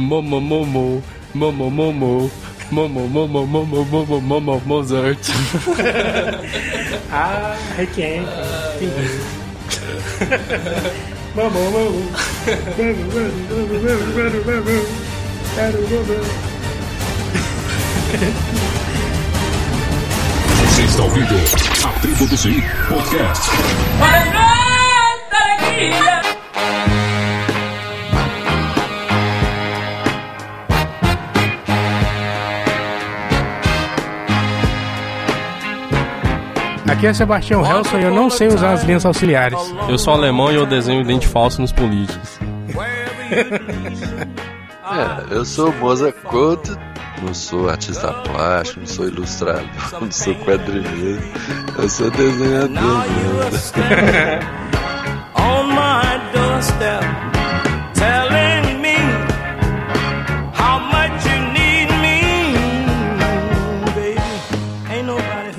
[0.00, 1.02] Momo Momo,
[1.34, 2.30] Momo Momo,
[2.70, 5.18] Momo Momo Momo Momo Momo Mozart.
[7.12, 8.24] ah, Requiem.
[20.66, 21.34] Você está ouvindo
[21.84, 23.50] a Tribo do Sim Podcast.
[37.00, 39.58] Aqui é Sebastião Helson e eu não sei usar as linhas auxiliares.
[39.88, 42.38] Eu sou alemão e eu desenho dente falso nos políticos.
[44.92, 46.76] É, eu sou Moza Couto,
[47.22, 49.62] não sou artista plástico, não sou ilustrador,
[50.00, 51.22] não sou quadrinheiro,
[51.78, 53.04] eu sou desenhador.
[55.36, 57.04] On my doorstep,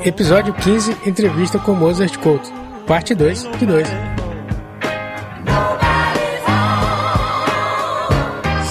[0.04, 2.52] Episódio 15, entrevista com Mozart Couto,
[2.88, 3.88] parte 2 de 2.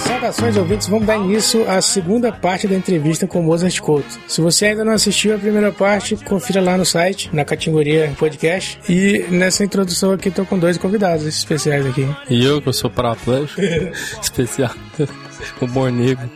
[0.03, 4.19] Saudações ouvintes, vamos dar início à segunda parte da entrevista com Mozart Couto.
[4.27, 8.77] Se você ainda não assistiu a primeira parte, confira lá no site, na categoria podcast.
[8.89, 12.05] E nessa introdução aqui estou com dois convidados especiais aqui.
[12.29, 13.61] E eu, que eu sou paraplégico,
[14.21, 14.71] especial.
[15.61, 16.29] O humor negro.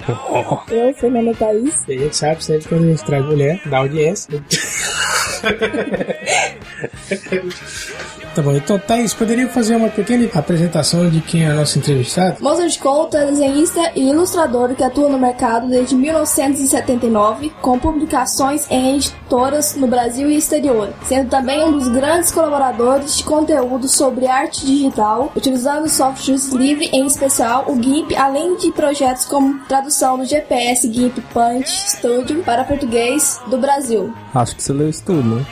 [0.70, 1.84] Eu, Fernanda Thaís.
[1.88, 4.44] E a gente sabe sempre quando a gente traz mulher da audiência.
[8.36, 12.36] Tá bom, então Thaís, poderia fazer uma pequena apresentação de quem é a nossa entrevistada?
[12.42, 18.98] Mozart Couto é desenhista e ilustrador que atua no mercado desde 1979, com publicações em
[18.98, 24.66] editoras no Brasil e exterior, sendo também um dos grandes colaboradores de conteúdo sobre arte
[24.66, 30.92] digital, utilizando softwares livres, em especial o GIMP, além de projetos como tradução do GPS
[30.92, 34.14] GIMP Punch Studio para português do Brasil.
[34.34, 35.46] Acho que você leu isso tudo, né?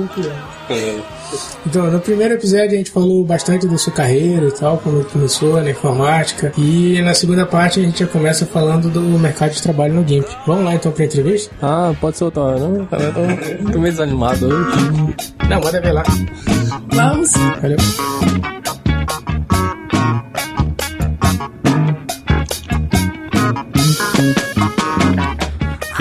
[1.66, 5.62] Então, no primeiro episódio a gente falou bastante da sua carreira e tal, quando começou
[5.62, 6.52] na informática.
[6.56, 10.26] E na segunda parte a gente já começa falando do mercado de trabalho no GIMP.
[10.46, 11.54] Vamos lá então pra entrevista?
[11.60, 12.76] Ah, pode soltar, não?
[12.76, 15.14] Eu tô, tô meio desanimado hoje.
[15.48, 16.02] Não, manda ver lá.
[16.90, 17.32] Vamos!
[17.60, 18.61] Valeu.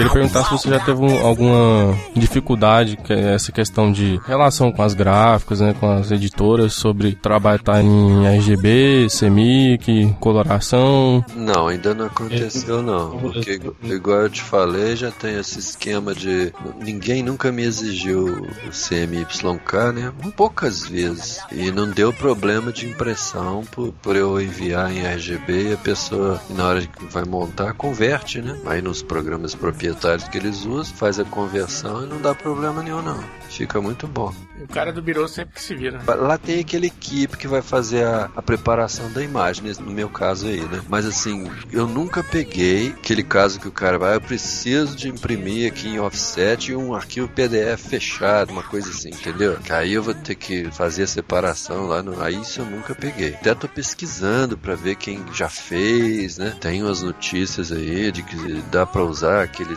[0.02, 4.96] Queria perguntar se você já teve alguma dificuldade, é essa questão de relação com as
[4.96, 11.24] gráficas, né, com as editoras, sobre trabalhar tá em RGB, CMYK, coloração.
[11.36, 16.52] Não, ainda não aconteceu não, porque igual eu te falei, já tem esse esquema de
[16.80, 20.14] ninguém nunca me exigiu o CMYK, né?
[20.36, 21.40] Poucas vezes.
[21.52, 26.42] E não deu problema de impressão por, por eu enviar em RGB e a pessoa,
[26.50, 28.58] na hora que vai montar, converte, né?
[28.66, 32.82] Aí nos programas proprietários proprietários que eles usam, faz a conversão e não dá problema
[32.82, 33.24] nenhum não.
[33.50, 34.34] Fica muito bom.
[34.62, 36.02] O cara do birô sempre que se vira.
[36.06, 40.48] Lá tem aquele equipe que vai fazer a, a preparação da imagem, no meu caso
[40.48, 40.82] aí, né?
[40.88, 45.72] Mas assim, eu nunca peguei aquele caso que o cara vai, eu preciso de imprimir
[45.72, 49.58] aqui em offset um arquivo PDF fechado, uma coisa assim, entendeu?
[49.58, 52.22] Que aí eu vou ter que fazer a separação lá no.
[52.22, 53.34] Aí isso eu nunca peguei.
[53.34, 56.56] Até tô pesquisando para ver quem já fez, né?
[56.60, 59.76] Tem umas notícias aí de que dá para usar aquele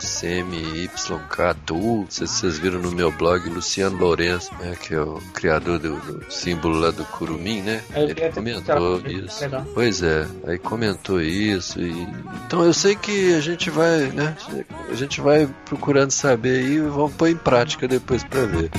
[2.01, 5.79] Não sei se vocês viram no meu blog, Luciano Lourenço, né, que é o criador
[5.79, 7.81] do, do símbolo lá do Curumim, né?
[7.93, 9.41] É, Ele comentou isso.
[9.41, 9.65] Legal.
[9.73, 11.81] Pois é, aí comentou isso.
[11.81, 12.07] E...
[12.45, 14.35] Então eu sei que a gente vai, né?
[14.89, 18.69] A gente vai procurando saber e vamos pôr em prática depois para ver.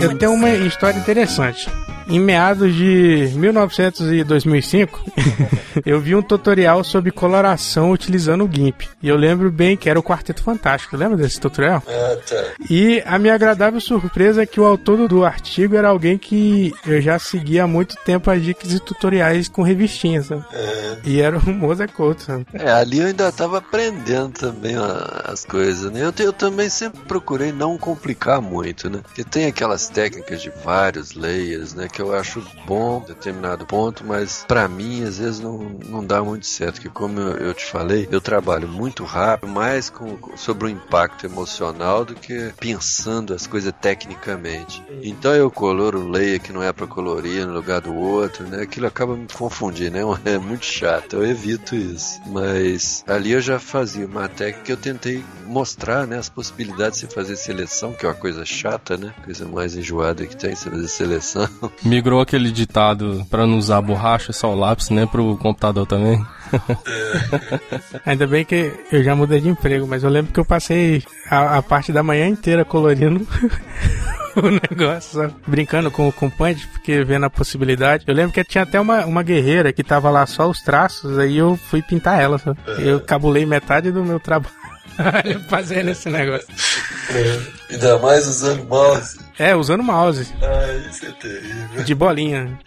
[0.00, 1.70] Eu tenho uma história interessante
[2.10, 5.00] em meados de 1900 e 2005,
[5.86, 8.88] eu vi um tutorial sobre coloração utilizando o GIMP.
[9.00, 10.96] E eu lembro bem que era o Quarteto Fantástico.
[10.96, 11.82] Lembra desse tutorial?
[11.86, 12.44] Ah, tá.
[12.68, 17.00] E a minha agradável surpresa é que o autor do artigo era alguém que eu
[17.00, 20.44] já seguia há muito tempo as dicas e tutoriais com revistinhas, sabe?
[20.52, 20.98] É.
[21.04, 22.46] E era o Moza Couto, sabe?
[22.52, 24.74] É, ali eu ainda tava aprendendo também
[25.24, 26.00] as coisas, né?
[26.04, 29.00] Eu, eu também sempre procurei não complicar muito, né?
[29.04, 31.88] Porque tem aquelas técnicas de vários layers, né?
[31.88, 36.22] Que que eu acho bom determinado ponto, mas para mim às vezes não, não dá
[36.22, 40.66] muito certo, que como eu, eu te falei, eu trabalho muito rápido, mais com, sobre
[40.66, 44.82] o impacto emocional do que pensando as coisas tecnicamente.
[45.02, 48.62] Então eu coloro leia que não é para colorir no lugar do outro, né?
[48.62, 50.00] Aquilo acaba me confundindo, né?
[50.30, 52.20] É muito chato, eu evito isso.
[52.26, 57.06] Mas ali eu já fazia uma técnica que eu tentei mostrar, né, as possibilidades de
[57.08, 59.12] fazer seleção, que é uma coisa chata, né?
[59.24, 61.48] Coisa mais enjoada que tem, você fazer seleção.
[61.90, 66.24] Migrou aquele ditado para não usar borracha, só o lápis, né, pro computador também.
[66.52, 68.00] É.
[68.06, 71.58] Ainda bem que eu já mudei de emprego, mas eu lembro que eu passei a,
[71.58, 73.26] a parte da manhã inteira colorindo
[74.40, 75.34] o negócio, sabe?
[75.44, 78.04] brincando com, com o punch, porque vendo a possibilidade.
[78.06, 81.38] Eu lembro que tinha até uma, uma guerreira que tava lá só os traços, aí
[81.38, 82.56] eu fui pintar ela, sabe?
[82.78, 84.54] Eu cabulei metade do meu trabalho
[85.50, 86.46] fazendo esse negócio.
[87.70, 87.74] É.
[87.74, 89.18] Ainda mais usando mouse.
[89.38, 90.32] É, usando mouse.
[90.42, 91.82] Ah, isso é terrível.
[91.84, 92.58] De bolinha.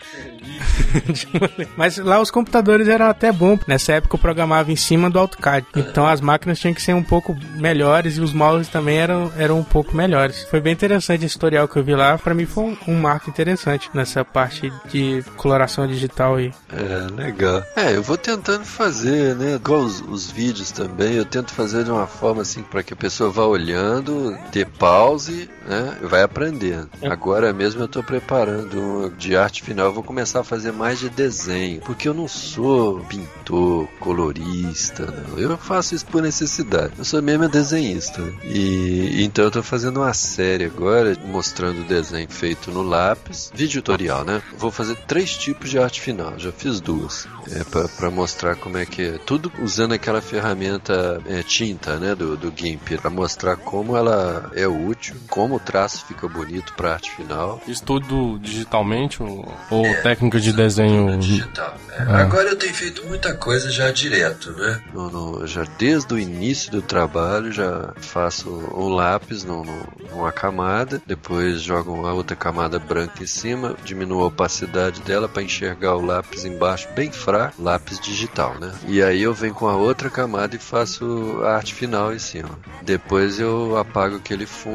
[1.77, 3.59] Mas lá os computadores eram até bons.
[3.67, 5.65] Nessa época eu programava em cima do AutoCAD.
[5.75, 9.59] Então as máquinas tinham que ser um pouco melhores e os mouses também eram, eram
[9.59, 10.43] um pouco melhores.
[10.49, 12.17] Foi bem interessante esse tutorial que eu vi lá.
[12.17, 16.51] Para mim foi um, um, marco interessante nessa parte de coloração digital aí.
[16.71, 17.63] É, legal.
[17.75, 19.55] É, eu vou tentando fazer, né?
[19.55, 21.13] Igual os, os vídeos também.
[21.13, 25.49] Eu tento fazer de uma forma assim para que a pessoa vá olhando, dê pause,
[25.67, 25.97] né?
[26.03, 26.87] Vai aprendendo.
[27.01, 27.07] É.
[27.07, 29.87] Agora mesmo eu tô preparando de arte final.
[29.87, 35.39] Eu vou começar a fazer mais de desenho, porque eu não sou pintor, colorista, não.
[35.39, 36.93] Eu faço isso por necessidade.
[36.97, 38.21] Eu sou mesmo desenhista.
[38.43, 43.81] E então eu tô fazendo uma série agora mostrando o desenho feito no lápis, vídeo
[43.81, 44.43] tutorial, né?
[44.57, 46.37] Vou fazer três tipos de arte final.
[46.37, 47.27] Já fiz duas.
[47.51, 49.11] É para mostrar como é que é.
[49.25, 54.67] Tudo usando aquela ferramenta é, tinta, né, do, do GIMP, para mostrar como ela é
[54.67, 54.82] útil,
[55.29, 57.61] como o traço fica bonito para arte final.
[57.67, 61.75] Isso tudo digitalmente ou, ou é, técnica de desenho digital.
[61.91, 62.01] É.
[62.01, 64.81] Agora eu tenho feito muita coisa já direto, né?
[64.93, 70.31] No, no, já desde o início do trabalho já faço um lápis no, no, numa
[70.31, 75.95] camada, depois jogo a outra camada branca em cima, diminuo a opacidade dela para enxergar
[75.95, 78.71] o lápis embaixo bem fraco, lápis digital, né?
[78.87, 82.57] E aí eu venho com a outra camada e faço a arte final em cima.
[82.81, 84.72] Depois eu apago aquele fundo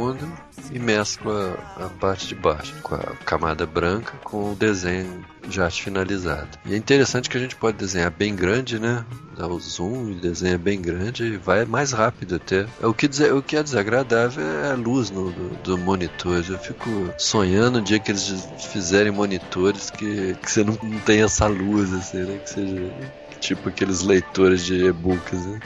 [0.72, 1.32] e mesclo
[1.76, 6.58] a, parte de baixo com a camada branca com o desenho de arte finalizado.
[6.66, 9.04] E é interessante que a gente pode desenhar bem grande, né?
[9.36, 12.66] Dá o zoom e desenha bem grande e vai mais rápido até.
[12.82, 16.44] O que, o que é desagradável é a luz no, do, do monitor.
[16.48, 21.22] Eu fico sonhando um dia que eles fizerem monitores que, que você não, não tem
[21.22, 22.38] essa luz, assim, né?
[22.44, 22.92] Que seja
[23.40, 25.60] tipo aqueles leitores de e-books, né?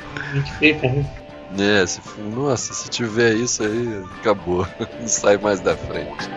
[0.60, 1.21] Né?
[1.58, 4.66] É, se, nossa, se tiver isso aí, acabou.
[5.00, 6.30] Não sai mais da frente.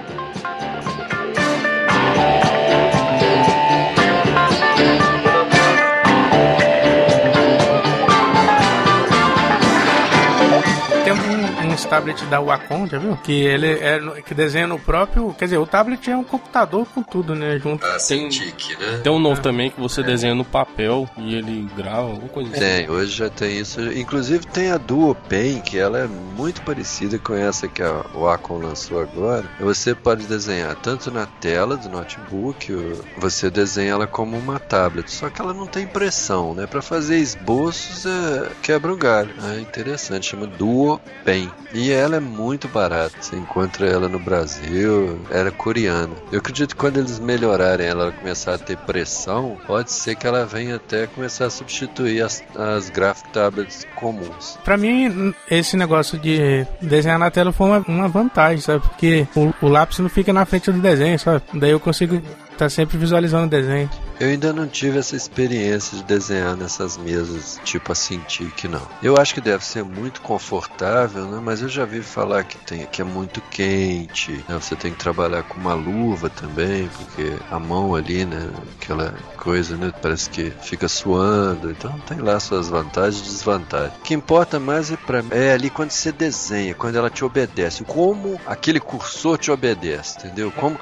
[11.96, 13.18] Uns tablets da Wacom, já viu?
[13.18, 15.34] Que ele é que desenha no próprio.
[15.38, 17.58] Quer dizer, o tablet é um computador com tudo, né?
[17.60, 17.86] Junto.
[17.86, 19.00] Ah, tem, tique, né?
[19.04, 19.44] Tem um novo ah.
[19.44, 20.04] também que você é.
[20.04, 22.60] desenha no papel e ele grava, alguma coisa assim.
[22.60, 23.82] Tem, hoje já tem isso.
[23.94, 28.58] Inclusive tem a Duo Pen, que ela é muito parecida com essa que a Wacom
[28.58, 29.46] lançou agora.
[29.60, 32.74] Você pode desenhar tanto na tela do notebook,
[33.18, 36.68] você desenha ela como uma tablet, só que ela não tem impressão, né?
[36.68, 39.34] Para fazer esboços é, quebra o galho.
[39.56, 41.52] É interessante, chama Duo Pen.
[41.74, 43.16] E ela é muito barata.
[43.20, 46.14] Você encontra ela no Brasil, era é coreana.
[46.32, 50.46] Eu acredito que quando eles melhorarem ela, começar a ter pressão, pode ser que ela
[50.46, 54.58] venha até começar a substituir as, as graphic tablets comuns.
[54.64, 58.82] Para mim, esse negócio de desenhar na tela foi uma, uma vantagem, sabe?
[58.82, 61.44] Porque o, o lápis não fica na frente do desenho, sabe?
[61.54, 62.22] Daí eu consigo
[62.58, 63.90] Tá sempre visualizando o desenho.
[64.20, 68.88] Eu ainda não tive essa experiência de desenhar nessas mesas, tipo assim, tique, não.
[69.04, 71.42] Eu acho que deve ser muito confortável, né?
[71.44, 74.56] Mas eu já vi falar que, tem, que é muito quente, né?
[74.60, 78.50] Você tem que trabalhar com uma luva também, porque a mão ali, né?
[78.82, 79.92] Aquela coisa, né?
[80.02, 81.70] Parece que fica suando.
[81.70, 83.98] Então tem lá suas vantagens e desvantagens.
[84.00, 87.84] O que importa mais é, pra, é ali quando você desenha, quando ela te obedece.
[87.84, 90.52] Como aquele cursor te obedece, entendeu?
[90.54, 90.80] Como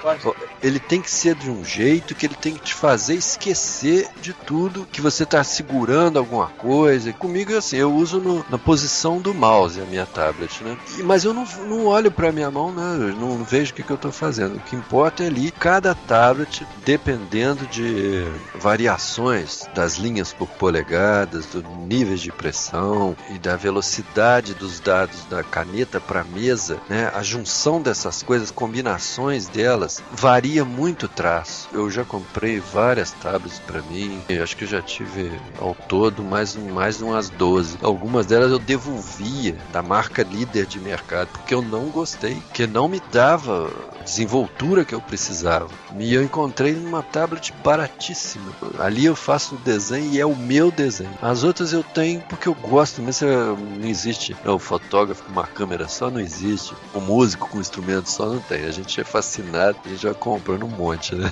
[0.62, 4.34] ele tem que ser de um jeito que ele tem que te fazer esquecer de
[4.34, 7.12] tudo que você está segurando alguma coisa.
[7.14, 10.78] Comigo, assim, eu uso no, na posição do mouse a minha tablet, né?
[11.04, 13.14] Mas eu não, não olho para minha mão, né?
[13.20, 14.58] Não, não vejo o que, que eu estou fazendo.
[14.58, 18.26] O que importa é ali cada tablet, dependendo de
[18.56, 25.44] variações das linhas por polegadas, do nível de pressão e da velocidade dos dados da
[25.44, 27.12] caneta para a mesa, né?
[27.14, 31.70] A junção dessas coisas, combinações delas, varia muito o traço.
[31.72, 36.24] Eu já comprei várias tablets para mim, eu acho que eu já tive ao todo
[36.24, 37.78] mais, mais umas 12.
[37.82, 42.88] Algumas delas eu devolvia da marca líder de mercado porque eu não gostei, que não
[42.88, 43.72] me dava
[44.04, 45.70] desenvoltura que eu precisava.
[45.98, 48.52] E eu encontrei uma tablet baratíssima.
[48.80, 51.18] Ali eu faço o desenho e é o meu desenho.
[51.22, 54.36] As outras eu tenho porque eu gosto, mas não existe.
[54.46, 56.76] o fotógrafo com uma câmera só não existe.
[56.94, 58.66] O músico com instrumento só não tem.
[58.66, 61.32] A gente é fascinado, gente vai comprando um monte, né?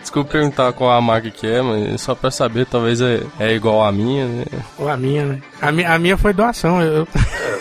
[0.00, 3.84] Desculpa perguntar qual a marca que é, mas só pra saber, talvez é, é igual
[3.84, 4.44] a minha, né?
[4.78, 5.42] Ou a minha, né?
[5.60, 6.80] A, mi a minha foi doação.
[6.80, 7.06] Eu...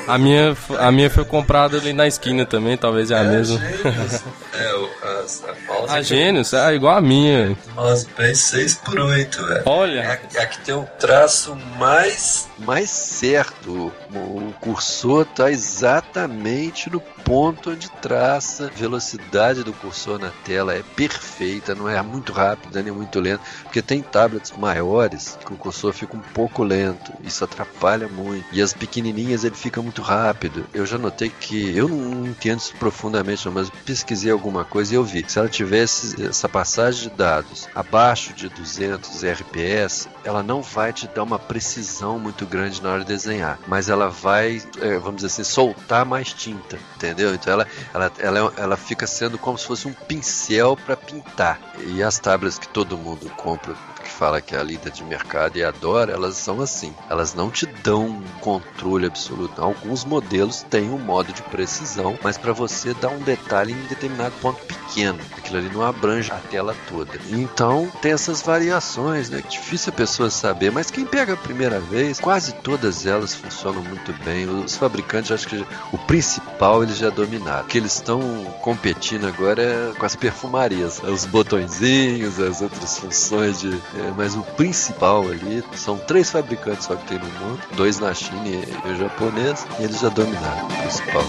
[0.07, 3.59] A, minha, a minha foi comprada ali na esquina também, talvez é a é, mesma.
[4.57, 4.69] É,
[5.03, 5.93] a, a mouse.
[5.93, 7.55] A Gênios, é igual a minha.
[7.75, 9.61] Mousepad 6 por 8 velho.
[9.65, 9.99] Olha.
[9.99, 13.93] É a, é a que tem o traço mais, mais certo.
[14.11, 18.67] O cursor tá exatamente no ponto onde traça.
[18.67, 23.43] A velocidade do cursor na tela é perfeita, não é muito rápida nem muito lenta.
[23.63, 27.11] Porque tem tablets maiores que o cursor fica um pouco lento.
[27.21, 28.45] Isso atrapalha muito.
[28.53, 30.65] E as pequenininhas ele fica muito rápido.
[30.73, 35.03] Eu já notei que eu não entendo isso profundamente, mas pesquisei alguma coisa e eu
[35.03, 35.25] vi.
[35.27, 41.07] Se ela tivesse essa passagem de dados abaixo de 200 RPS, ela não vai te
[41.07, 45.27] dar uma precisão muito grande na hora de desenhar, mas ela vai, é, vamos dizer
[45.27, 47.16] assim, soltar mais tinta, entendeu?
[47.19, 51.59] Então ela, ela, ela, ela fica sendo como se fosse um pincel para pintar.
[51.79, 53.75] E as tablets que todo mundo compra
[54.17, 56.93] fala que é a líder de mercado e adora, elas são assim.
[57.09, 59.61] Elas não te dão um controle absoluto.
[59.61, 64.33] Alguns modelos têm um modo de precisão, mas para você dar um detalhe em determinado
[64.41, 65.19] ponto pequeno.
[65.37, 67.11] Aquilo ali não abrange a tela toda.
[67.29, 69.43] Então tem essas variações, né?
[69.47, 74.11] Difícil a pessoa saber, mas quem pega a primeira vez, quase todas elas funcionam muito
[74.23, 74.47] bem.
[74.47, 77.63] Os fabricantes, acho que o principal eles já dominaram.
[77.63, 78.19] O que eles estão
[78.61, 83.79] competindo agora é com as perfumarias, os botõezinhos, as outras funções de
[84.15, 88.47] mas o principal ali são três fabricantes só que tem no mundo, dois na China
[88.47, 91.23] e, e o japonês, e eles já dominaram o principal.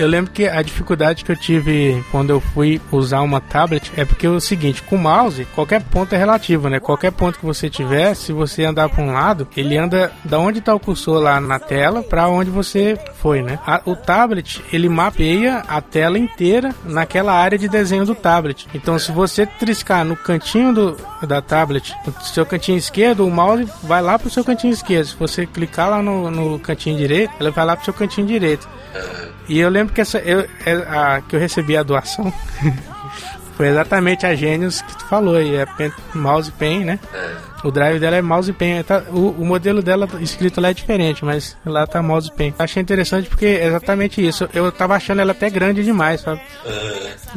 [0.00, 4.02] Eu lembro que a dificuldade que eu tive quando eu fui usar uma tablet é
[4.02, 6.80] porque é o seguinte, com o mouse, qualquer ponto é relativo, né?
[6.80, 10.60] Qualquer ponto que você tiver, se você andar para um lado, ele anda da onde
[10.60, 13.58] está o cursor lá na tela para onde você foi, né?
[13.66, 18.66] A, o tablet, ele mapeia a tela inteira naquela área de desenho do tablet.
[18.72, 23.68] Então, se você triscar no cantinho do, da tablet, no seu cantinho esquerdo, o mouse
[23.82, 25.08] vai lá pro seu cantinho esquerdo.
[25.08, 28.66] Se você clicar lá no, no cantinho direito, ele vai lá pro seu cantinho direito.
[29.50, 32.32] E eu lembro que essa eu, é, a, que eu recebi a doação
[33.56, 35.66] foi exatamente a Gênios que tu falou aí, é
[36.14, 36.98] mouse pen, né?
[37.12, 37.49] É.
[37.64, 38.82] O drive dela é mouse pen.
[38.82, 42.54] Tá, o, o, modelo dela escrito lá é diferente, mas lá tá mouse pen.
[42.58, 44.48] Achei interessante porque é exatamente isso.
[44.54, 46.40] Eu tava achando ela até grande demais, sabe?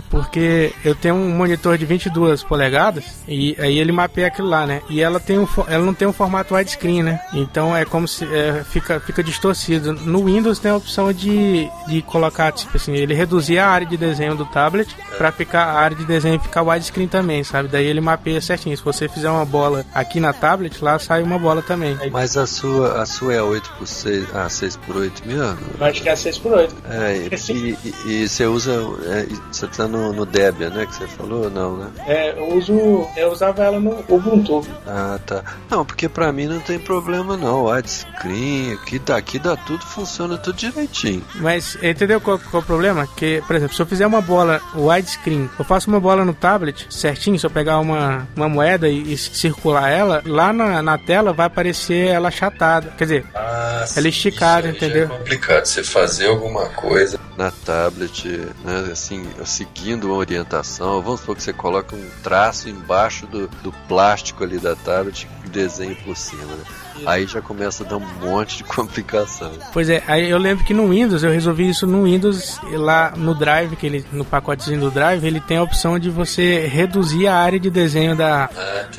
[0.09, 4.81] Porque eu tenho um monitor de 22 polegadas e aí ele mapeia aquilo lá, né?
[4.89, 7.19] E ela tem um, ela não tem um formato widescreen, né?
[7.33, 9.93] Então é como se é, fica, fica distorcido.
[9.93, 13.97] No Windows tem a opção de, de colocar, tipo assim, ele reduzir a área de
[13.97, 17.67] desenho do tablet para ficar a área de desenho ficar widescreen também, sabe?
[17.67, 18.75] Daí ele mapeia certinho.
[18.77, 21.97] Se você fizer uma bola aqui aqui na tablet, lá sai uma bola também.
[22.11, 25.57] Mas a sua, a sua é 8 por 6, ah, 6 por 8 mesmo?
[25.79, 26.75] Eu acho que é 6 por 8.
[26.87, 27.17] É,
[27.51, 28.73] e, e, e, você usa,
[29.05, 31.91] é, você tá no, no Debian, né, que você falou, não, né?
[32.05, 34.63] É, eu uso, eu usava ela no Ubuntu.
[34.85, 35.43] Ah, tá.
[35.69, 40.55] Não, porque pra mim não tem problema não, widescreen, aqui daqui dá tudo, funciona tudo
[40.55, 41.23] direitinho.
[41.35, 43.07] Mas, entendeu qual, qual é o problema?
[43.15, 46.85] Que, por exemplo, se eu fizer uma bola widescreen, eu faço uma bola no tablet,
[46.91, 50.97] certinho, se eu pegar uma, uma moeda e, e circular ela, ela, lá na, na
[50.97, 52.93] tela vai aparecer ela achatada.
[52.97, 55.05] Quer dizer, ah, ela esticada, entendeu?
[55.05, 58.27] é complicado você fazer alguma coisa na tablet,
[58.63, 61.01] né, assim, seguindo uma orientação.
[61.01, 65.49] Vamos supor que você coloca um traço embaixo do, do plástico ali da tablet e
[65.49, 66.63] desenho por cima, né?
[67.05, 69.51] Aí já começa a dar um monte de complicação.
[69.71, 73.33] Pois é, aí eu lembro que no Windows, eu resolvi isso no Windows, lá no
[73.33, 77.35] Drive, que ele, no pacotezinho do Drive, ele tem a opção de você reduzir a
[77.35, 78.49] área de desenho da,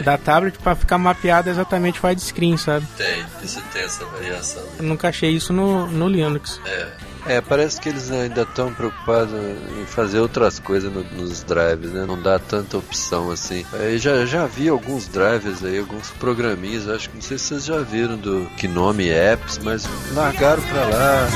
[0.04, 2.86] da tablet para ficar mapeado exatamente o widescreen, sabe?
[2.96, 4.62] Tem, isso tem essa variação.
[4.78, 6.60] Eu nunca achei isso no, no Linux.
[6.66, 7.13] É.
[7.26, 12.04] É, parece que eles ainda estão preocupados em fazer outras coisas no, nos drives, né?
[12.06, 13.64] Não dá tanta opção assim.
[13.72, 17.64] Eu já, já vi alguns drivers aí, alguns programinhas, acho que não sei se vocês
[17.64, 21.28] já viram do Gnome Apps, mas largaram pra lá.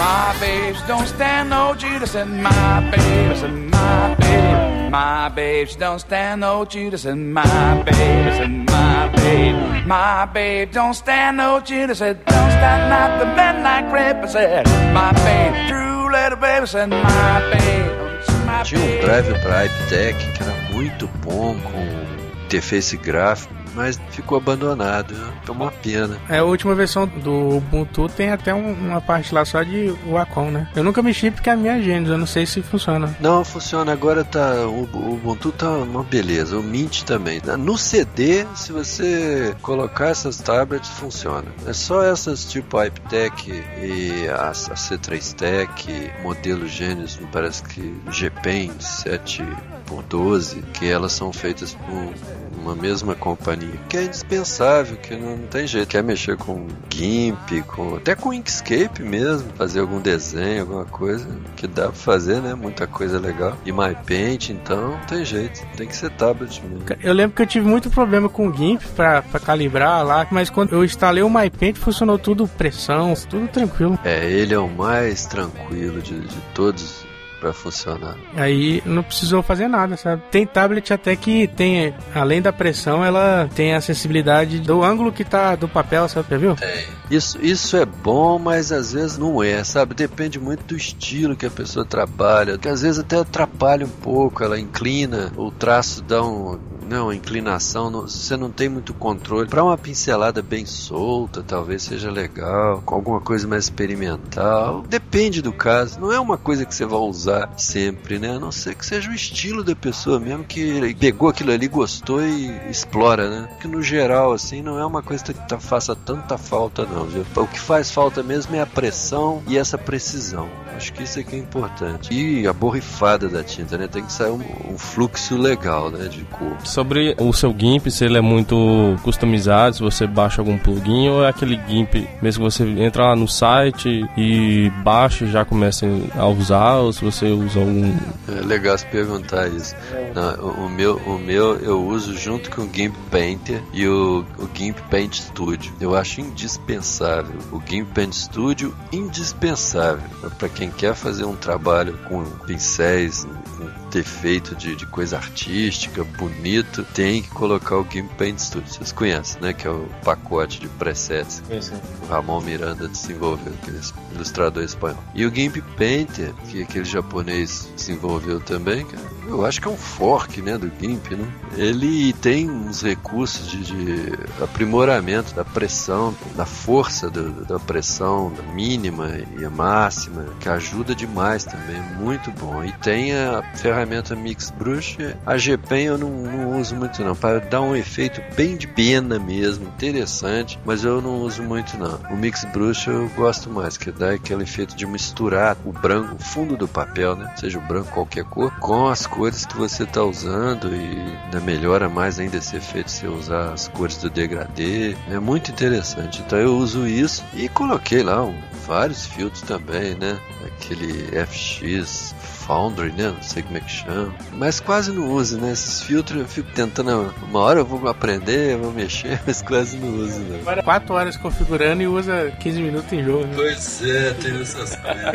[0.00, 4.59] My babes don't stand no Judas and my babes and my babes.
[4.90, 9.86] My babes don't stand no Judas and my babes and my babe.
[9.86, 14.66] My babe don't stand no Judas and don't stand not the men like Ripper said.
[14.92, 18.64] My babe, true little babies and my babe.
[18.64, 25.14] Tinha um drive para iPtech que era muito bom com interface gráfico mas ficou abandonado.
[25.14, 25.32] Né?
[25.46, 26.16] É uma pena.
[26.28, 30.50] É, a última versão do Ubuntu tem até um, uma parte lá só de Wacom,
[30.50, 30.68] né?
[30.74, 33.14] Eu nunca mexi porque é a minha Gênesis, eu não sei se funciona.
[33.20, 33.92] Não, funciona.
[33.92, 34.66] Agora tá.
[34.66, 36.58] O, o Ubuntu tá uma beleza.
[36.58, 37.40] O Mint também.
[37.58, 41.46] No CD, se você colocar essas tablets, funciona.
[41.66, 47.94] É só essas tipo iPtech e a, a C3 Tech, modelo Gênesis, me parece que
[48.10, 49.44] GPen 7
[49.86, 52.14] por 12, que elas são feitas por
[52.60, 55.88] uma mesma companhia, que é indispensável, que não, não tem jeito.
[55.88, 61.26] Quer mexer com GIMP, com, até com Inkscape mesmo, fazer algum desenho, alguma coisa,
[61.56, 62.54] que dá pra fazer, né?
[62.54, 63.56] Muita coisa legal.
[63.64, 65.60] E MyPaint, então, não tem jeito.
[65.76, 66.84] Tem que ser tablet mesmo.
[67.02, 70.50] Eu lembro que eu tive muito problema com o GIMP pra, pra calibrar lá, mas
[70.50, 73.98] quando eu instalei o MyPaint, funcionou tudo pressão, tudo tranquilo.
[74.04, 77.09] É, ele é o mais tranquilo de, de todos
[77.40, 78.16] para funcionar.
[78.34, 80.22] Aí não precisou fazer nada, sabe?
[80.30, 85.24] Tem tablet até que tem, além da pressão, ela tem a sensibilidade do ângulo que
[85.24, 86.28] tá do papel, sabe?
[86.30, 86.54] Já viu?
[86.54, 86.86] Tem.
[87.10, 89.94] Isso, isso é bom, mas às vezes não é, sabe?
[89.94, 94.44] Depende muito do estilo que a pessoa trabalha, que às vezes até atrapalha um pouco,
[94.44, 96.58] ela inclina, o traço dá um
[96.90, 99.48] não, inclinação, não, você não tem muito controle.
[99.48, 104.82] Para uma pincelada bem solta, talvez seja legal, com alguma coisa mais experimental.
[104.88, 108.34] Depende do caso, não é uma coisa que você vai usar sempre, né?
[108.34, 112.20] A não ser que seja o estilo da pessoa mesmo que pegou aquilo ali, gostou
[112.20, 113.48] e explora, né?
[113.60, 117.24] Que no geral, assim, não é uma coisa que tá, faça tanta falta, não, viu?
[117.36, 120.48] O que faz falta mesmo é a pressão e essa precisão.
[120.74, 122.12] Acho que isso aqui é importante.
[122.12, 123.86] E a borrifada da tinta, né?
[123.86, 124.42] Tem que sair um,
[124.72, 126.08] um fluxo legal, né?
[126.08, 130.56] De cor sobre o seu GIMP, se ele é muito customizado, se você baixa algum
[130.56, 135.30] plugin ou é aquele GIMP, mesmo que você entra lá no site e baixa e
[135.30, 137.94] já começa a usar, ou se você usa algum...
[138.28, 139.76] É legal se perguntar isso.
[140.14, 144.48] Não, o, meu, o meu eu uso junto com o GIMP Painter e o, o
[144.54, 145.74] GIMP Paint Studio.
[145.78, 147.36] Eu acho indispensável.
[147.52, 150.02] O GIMP Paint Studio, indispensável
[150.38, 153.26] para quem quer fazer um trabalho com pincéis,
[153.58, 158.68] com defeito de, de coisa artística, bonito, tem que colocar o GIMP Paint Studio.
[158.72, 159.52] Vocês conhecem, né?
[159.52, 163.80] Que é o pacote de presets que o Ramon Miranda desenvolveu, aquele
[164.14, 165.02] ilustrador espanhol.
[165.14, 168.86] E o GIMP Painter, que aquele japonês desenvolveu também,
[169.26, 171.28] eu acho que é um fork, né, do GIMP, né?
[171.56, 178.42] Ele tem uns recursos de, de aprimoramento da pressão, da força do, da pressão da
[178.54, 182.64] mínima e a máxima, que ajuda demais também, muito bom.
[182.64, 184.96] E tem a ferramenta ferramenta Mix Brush.
[185.26, 189.18] A GPen eu não, não uso muito não, para dar um efeito bem de pena
[189.18, 191.98] mesmo, interessante, mas eu não uso muito não.
[192.10, 196.18] O Mix Brush eu gosto mais, que dá aquele efeito de misturar o branco, o
[196.22, 197.32] fundo do papel, né?
[197.36, 201.88] Seja o branco qualquer cor, com as cores que você está usando e ainda melhora
[201.88, 204.96] mais ainda esse efeito se usar as cores do degradê.
[205.08, 206.22] É muito interessante.
[206.22, 210.18] Então eu uso isso e coloquei lá um, vários filtros também, né?
[210.46, 212.14] Aquele FX
[212.50, 213.12] Foundry, né?
[213.14, 214.12] Não sei como é que chama.
[214.32, 215.52] Mas quase não uso, né?
[215.52, 217.14] Esses filtros eu fico tentando.
[217.22, 220.62] Uma hora eu vou aprender, eu vou mexer, mas quase não uso, não.
[220.64, 223.24] 4 horas configurando e usa 15 minutos em jogo.
[223.24, 223.34] Né?
[223.36, 225.12] Pois é, tem essas coisas.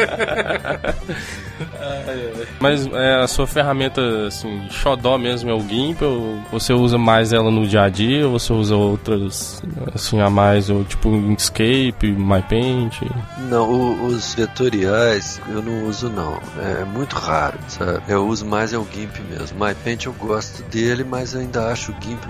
[2.62, 6.04] mas é, a sua ferramenta, assim, xodó mesmo é o GIMP?
[6.04, 8.26] Ou você usa mais ela no dia a dia?
[8.26, 9.62] Ou você usa outras,
[9.94, 10.70] assim, a mais?
[10.70, 13.02] Ou tipo Inkscape, MyPaint?
[13.50, 16.40] Não, o, os vetoriais eu não uso, não.
[16.80, 18.02] É muito raro, sabe?
[18.08, 19.58] Eu uso mais é o GIMP mesmo.
[19.60, 22.24] MyPaint eu gosto dele, mas ainda acho o GIMP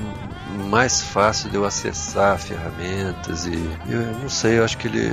[0.69, 3.55] mais fácil de eu acessar ferramentas e
[3.89, 5.11] eu não sei, eu acho que ele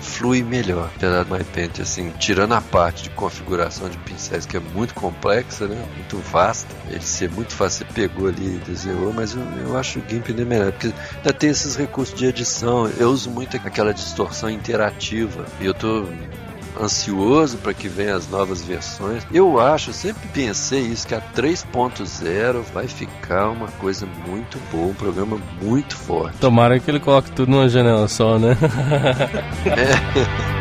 [0.00, 0.90] flui melhor.
[0.96, 5.66] Apesar do MyPaint, assim, tirando a parte de configuração de pincéis que é muito complexa,
[5.66, 5.86] né?
[5.94, 9.98] Muito vasta, ele ser muito fácil, você pegou ali e desenhou, mas eu, eu acho
[9.98, 12.88] o GIMP ainda melhor, porque ainda tem esses recursos de edição.
[12.98, 16.06] Eu uso muito aquela distorção interativa e eu tô
[16.80, 19.26] ansioso para que venham as novas versões.
[19.32, 24.94] Eu acho, sempre pensei isso, que a 3.0 vai ficar uma coisa muito boa, um
[24.94, 26.38] programa muito forte.
[26.38, 28.56] Tomara que ele coloque tudo numa janela só, né?
[29.66, 30.57] é.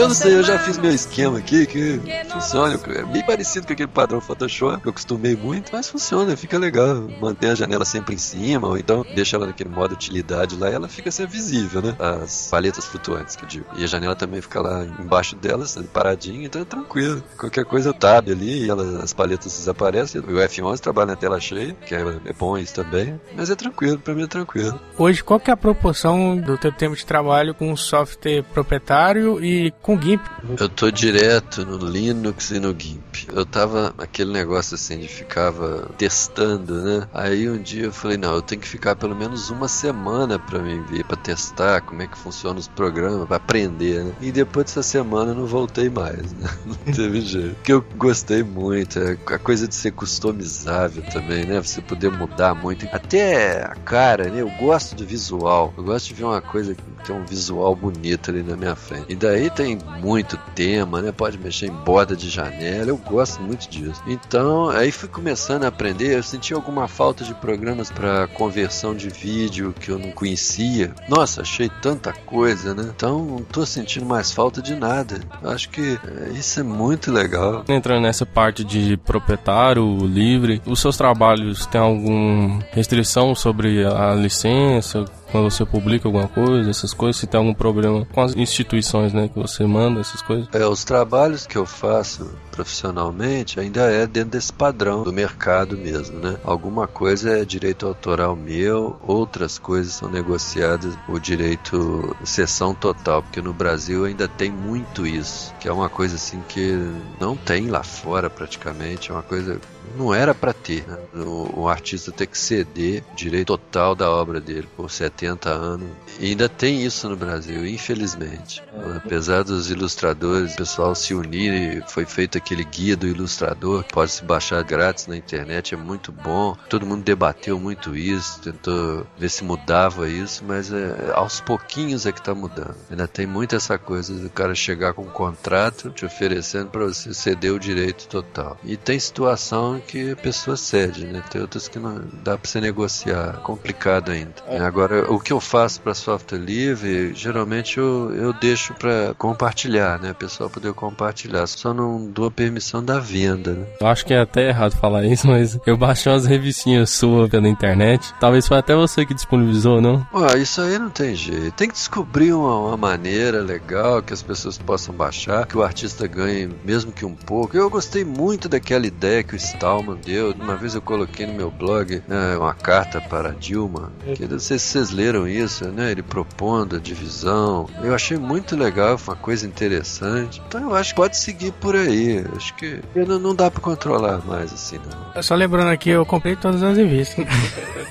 [0.00, 2.80] Eu não sei, eu já fiz meu esquema aqui que funciona.
[2.86, 7.06] É bem parecido com aquele padrão Photoshop que eu acostumei muito, mas funciona, fica legal.
[7.20, 10.72] Mantém a janela sempre em cima, ou então deixa ela naquele modo utilidade lá e
[10.72, 11.94] ela fica sempre visível, né?
[11.98, 13.66] As paletas flutuantes que eu digo.
[13.76, 17.22] E a janela também fica lá embaixo delas, paradinha, então é tranquilo.
[17.36, 20.22] Qualquer coisa eu tab ali e ela, as paletas desaparecem.
[20.22, 23.20] O F11 trabalha na tela cheia, que é, é bom isso também.
[23.36, 24.80] Mas é tranquilo, pra mim é tranquilo.
[24.96, 29.70] Hoje, qual que é a proporção do teu tempo de trabalho com software proprietário e
[29.82, 30.20] com com GIMP.
[30.58, 33.28] Eu tô direto no Linux e no GIMP.
[33.32, 37.08] Eu tava aquele negócio assim de ficava testando, né?
[37.12, 40.60] Aí um dia eu falei, não, eu tenho que ficar pelo menos uma semana para
[40.60, 44.12] mim ver, para testar como é que funciona os programas, para aprender, né?
[44.20, 46.48] E depois dessa semana eu não voltei mais, né?
[46.64, 47.56] Não teve jeito.
[47.56, 51.60] Porque eu gostei muito, é a coisa de ser customizável também, né?
[51.60, 52.86] Você poder mudar muito.
[52.92, 54.40] Até a cara, né?
[54.40, 55.74] Eu gosto do visual.
[55.76, 59.06] Eu gosto de ver uma coisa que tem um visual bonito ali na minha frente.
[59.08, 61.12] E daí tem muito tema, né?
[61.12, 62.90] Pode mexer em borda de janela.
[62.90, 64.02] Eu gosto muito disso.
[64.06, 66.16] Então, aí fui começando a aprender.
[66.16, 70.94] Eu senti alguma falta de programas para conversão de vídeo que eu não conhecia.
[71.08, 72.90] Nossa, achei tanta coisa, né?
[72.94, 75.20] Então, não tô sentindo mais falta de nada.
[75.42, 77.64] Acho que é, isso é muito legal.
[77.68, 85.04] Entrando nessa parte de proprietário livre, os seus trabalhos têm alguma restrição sobre a licença?
[85.30, 89.28] Quando você publica alguma coisa, essas coisas, se tem algum problema com as instituições, né,
[89.28, 90.48] que você manda, essas coisas?
[90.52, 96.18] É, os trabalhos que eu faço profissionalmente ainda é dentro desse padrão do mercado mesmo,
[96.18, 96.36] né?
[96.44, 103.40] Alguma coisa é direito autoral meu, outras coisas são negociadas o direito sessão total, porque
[103.40, 106.76] no Brasil ainda tem muito isso, que é uma coisa assim que
[107.18, 109.60] não tem lá fora praticamente, é uma coisa
[109.96, 110.98] não era para ter, né?
[111.14, 115.88] o, o, artista ter que ceder direito total da obra dele por 70 anos.
[116.18, 118.62] E ainda tem isso no Brasil, infelizmente.
[118.96, 124.12] Apesar dos ilustradores, o pessoal se unir, foi feito aquele guia do ilustrador que pode
[124.12, 126.56] se baixar grátis na internet, é muito bom.
[126.68, 132.12] Todo mundo debateu muito isso, tentou ver se mudava isso, mas é, aos pouquinhos é
[132.12, 132.76] que tá mudando.
[132.90, 137.12] Ainda tem muito essa coisa do cara chegar com um contrato te oferecendo para você
[137.12, 138.58] ceder o direito total.
[138.64, 141.22] E tem situação que a pessoa cede, né?
[141.30, 144.34] Tem outras que não dá para você negociar, complicado ainda.
[144.46, 144.58] É.
[144.58, 150.10] Agora, o que eu faço para software livre, geralmente eu, eu deixo para compartilhar, né?
[150.10, 151.46] A pessoa poder compartilhar.
[151.46, 153.66] Só não dou permissão da venda, né?
[153.80, 157.48] Eu acho que é até errado falar isso, mas eu baixei umas revistinhas suas pela
[157.48, 158.12] internet.
[158.20, 160.06] Talvez foi até você que disponibilizou, não?
[160.12, 161.52] Ué, isso aí não tem jeito.
[161.52, 166.06] Tem que descobrir uma, uma, maneira legal que as pessoas possam baixar, que o artista
[166.06, 167.56] ganhe mesmo que um pouco.
[167.56, 170.34] Eu gostei muito daquela ideia que o Stallman deu.
[170.40, 173.92] Uma vez eu coloquei no meu blog né, uma carta para Dilma.
[174.16, 175.90] Que não sei se vocês leram isso, né?
[175.90, 177.68] Ele propondo a divisão.
[177.82, 180.40] Eu achei muito legal, foi uma coisa interessante.
[180.48, 182.24] Então eu acho que pode seguir por aí.
[182.34, 184.78] Acho que não, não dá para controlar mais assim,
[185.14, 185.22] não.
[185.22, 187.26] Só lembrando aqui, eu comprei todas as revistas.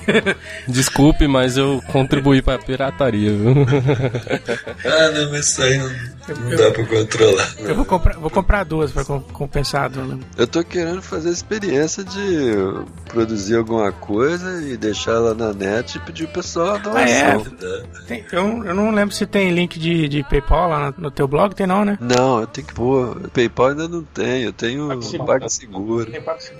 [0.66, 3.54] Desculpe, mas eu contribuí para a pirataria, viu?
[4.84, 7.54] ah, não, mas isso aí não, não dá para controlar.
[7.58, 9.90] Eu vou comprar, vou comprar duas para compensar.
[10.36, 12.54] Eu tô querendo fazer a experiência de
[13.10, 16.96] produzir alguma coisa e deixar ela na net e pedir o pessoal a doação.
[16.96, 18.06] Ah, é?
[18.06, 21.28] Tem, eu, eu não lembro se tem link de, de PayPal lá no, no teu
[21.28, 21.98] blog, tem não, né?
[22.00, 23.28] Não, eu tenho que pôr.
[23.30, 24.88] PayPal ainda não tem, eu tenho
[25.26, 26.10] PagSeguro.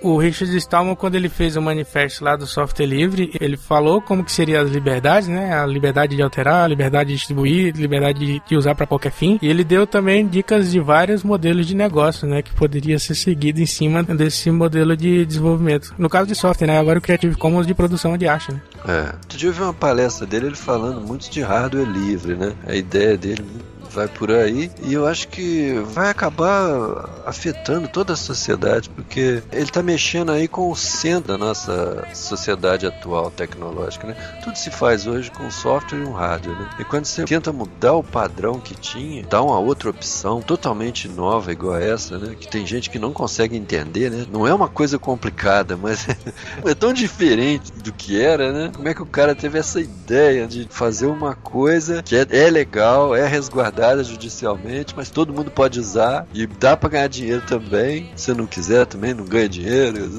[0.02, 4.24] O Richard Stallman, quando ele fez o manifesto lá do software livre, ele falou como
[4.24, 5.54] que seria as liberdades, né?
[5.54, 9.38] A liberdade de alterar, a liberdade de distribuir, liberdade de, de usar para qualquer fim.
[9.40, 12.42] E ele deu também dicas de vários modelos de negócio, né?
[12.42, 15.94] Que poderia ser seguido em cima desse modelo de desenvolvimento.
[15.98, 16.78] No caso de software, né?
[16.78, 18.60] Agora o Creative Commons de produção de arte, né?
[18.86, 19.14] É.
[19.28, 22.54] Tu já ouviu uma palestra dele, ele falando muito de hardware livre, né?
[22.66, 23.44] A ideia dele
[23.90, 29.64] vai por aí e eu acho que vai acabar afetando toda a sociedade, porque ele
[29.64, 34.40] está mexendo aí com o centro da nossa sociedade atual tecnológica, né?
[34.42, 36.70] Tudo se faz hoje com software e um hardware, né?
[36.78, 41.50] E quando você tenta mudar o padrão que tinha, dá uma outra opção totalmente nova
[41.52, 42.36] igual essa, né?
[42.38, 44.26] Que tem gente que não consegue entender, né?
[44.30, 46.06] Não é uma coisa complicada, mas
[46.64, 48.70] é tão diferente do que era, né?
[48.74, 52.50] Como é que o cara teve essa ideia de fazer uma coisa que é, é
[52.50, 58.10] legal, é resguardada judicialmente, mas todo mundo pode usar e dá para ganhar dinheiro também.
[58.16, 60.10] Se não quiser também não ganha dinheiro.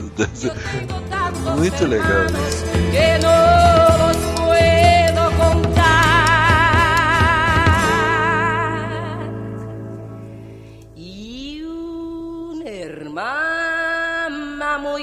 [1.57, 2.71] Muito legal isso.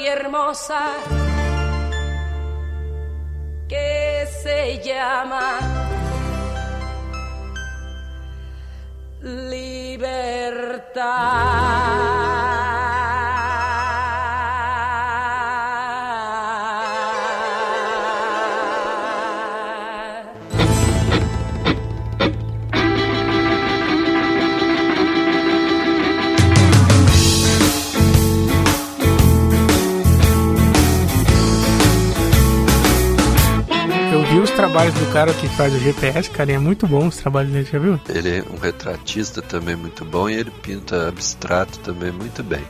[0.08, 0.80] hermosa
[3.68, 5.97] que se llama
[9.22, 11.14] libertà.
[34.68, 37.78] Trabalhos do cara que faz o GPS, cara, é muito bom os trabalhos dele, já
[37.78, 37.98] viu?
[38.06, 42.62] Ele é um retratista também muito bom e ele pinta abstrato também muito bem.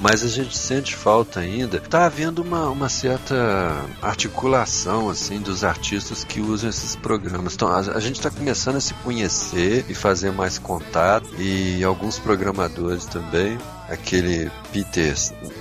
[0.00, 1.78] Mas a gente sente falta ainda.
[1.78, 7.52] Tá havendo uma, uma certa articulação, assim, dos artistas que usam esses programas.
[7.52, 12.18] Então, a, a gente está começando a se conhecer e fazer mais contato, e alguns
[12.18, 13.58] programadores também.
[13.90, 15.12] Aquele Peter,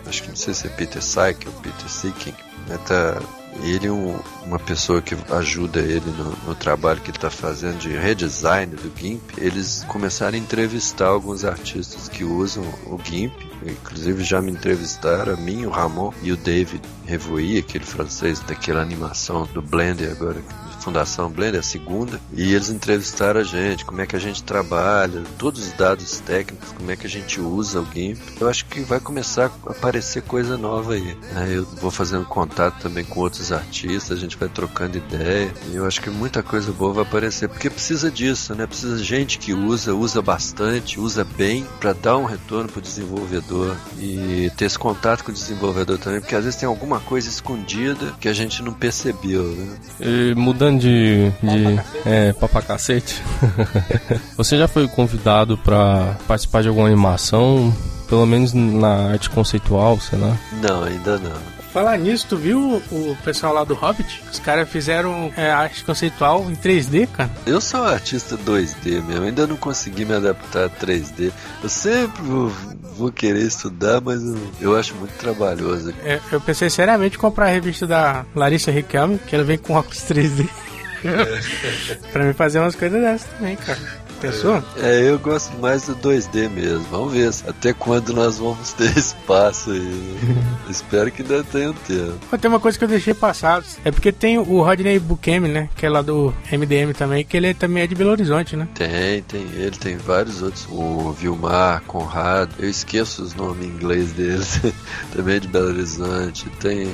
[0.06, 2.34] acho que não sei se é Peter Syke ou Peter Seeking,
[2.70, 3.22] né, tá
[3.64, 7.78] ele é um, uma pessoa que ajuda ele no, no trabalho que ele está fazendo
[7.80, 9.22] de redesign do GIMP.
[9.38, 13.34] Eles começaram a entrevistar alguns artistas que usam o GIMP.
[13.64, 18.82] Inclusive já me entrevistaram, a mim, o Ramon e o David Revoy, aquele francês daquela
[18.82, 20.42] animação do Blender agora
[20.82, 25.24] Fundação Blender, a segunda, e eles entrevistaram a gente, como é que a gente trabalha,
[25.38, 28.20] todos os dados técnicos, como é que a gente usa o GIMP.
[28.40, 31.16] Eu acho que vai começar a aparecer coisa nova aí.
[31.34, 31.48] Né?
[31.52, 35.86] Eu vou fazendo contato também com outros artistas, a gente vai trocando ideia, e eu
[35.86, 38.66] acho que muita coisa boa vai aparecer, porque precisa disso, né?
[38.66, 43.76] Precisa gente que usa, usa bastante, usa bem, para dar um retorno para o desenvolvedor
[44.00, 48.14] e ter esse contato com o desenvolvedor também, porque às vezes tem alguma coisa escondida
[48.20, 49.78] que a gente não percebeu, né?
[50.00, 53.22] E mudando de, de é, papacacete,
[54.38, 57.74] você já foi convidado para participar de alguma animação,
[58.10, 60.38] pelo menos na arte conceitual, sei lá?
[60.62, 61.51] Não, ainda não.
[61.74, 64.22] Falar nisso, tu viu o pessoal lá do Hobbit?
[64.30, 67.30] Os caras fizeram é, arte conceitual em 3D, cara.
[67.46, 71.32] Eu sou artista 2D mesmo, ainda não consegui me adaptar a 3D.
[71.64, 75.94] Eu sempre vou, querer estudar, mas eu, eu acho muito trabalhoso.
[76.04, 79.74] É, eu pensei seriamente em comprar a revista da Larissa Riquelme, que ela vem com
[79.74, 80.50] óculos 3D.
[82.12, 83.80] pra me fazer umas coisas dessas também, cara.
[84.22, 84.64] Pensou?
[84.78, 86.86] É, eu gosto mais do 2D mesmo.
[86.92, 90.18] Vamos ver até quando nós vamos ter espaço aí.
[90.70, 92.38] Espero que ainda tenha tempo.
[92.38, 93.64] Tem uma coisa que eu deixei passar.
[93.84, 95.70] É porque tem o Rodney Bukemi, né?
[95.76, 98.68] Que é lá do MDM também, que ele também é de Belo Horizonte, né?
[98.76, 99.42] Tem, tem.
[99.56, 100.68] Ele tem vários outros.
[100.70, 102.54] O Vilmar, Conrado.
[102.60, 104.62] Eu esqueço os nomes em inglês deles.
[105.14, 106.48] também é de Belo Horizonte.
[106.60, 106.88] Tem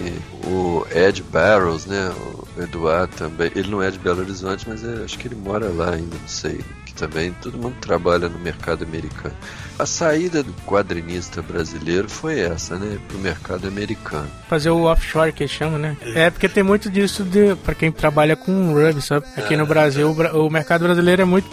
[0.46, 2.10] o Ed Barrows, né?
[2.56, 3.52] O Eduardo também.
[3.54, 6.28] Ele não é de Belo Horizonte, mas é, acho que ele mora lá ainda, não
[6.28, 6.62] sei
[6.98, 9.36] também, todo mundo trabalha no mercado americano.
[9.78, 12.98] A saída do quadrinista brasileiro foi essa, né?
[13.08, 14.28] Pro mercado americano.
[14.50, 15.96] Fazer o offshore que chama, né?
[16.16, 19.26] É porque tem muito disso de, para quem trabalha com Ruby, sabe?
[19.38, 21.48] Aqui no Brasil, o mercado brasileiro é muito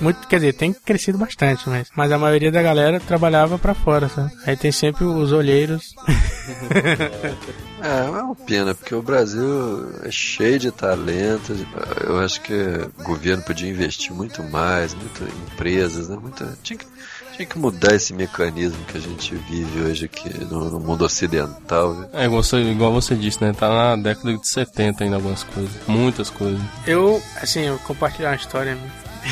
[0.00, 4.08] muito, quer dizer, tem crescido bastante, mas, mas a maioria da galera trabalhava para fora,
[4.08, 4.32] sabe?
[4.46, 5.94] Aí tem sempre os olheiros.
[7.82, 11.58] É, é uma pena, porque o Brasil é cheio de talentos.
[12.04, 16.18] Eu acho que o governo podia investir muito mais, muitas empresas, né?
[16.20, 16.86] Muita, tinha, que,
[17.34, 21.94] tinha que mudar esse mecanismo que a gente vive hoje aqui no, no mundo ocidental.
[21.94, 22.08] Né?
[22.12, 23.52] É, igual você, igual você disse, né?
[23.52, 25.70] Tá na década de 70 ainda algumas coisas.
[25.86, 26.60] Muitas coisas.
[26.86, 28.76] Eu, assim, eu compartilhar uma história.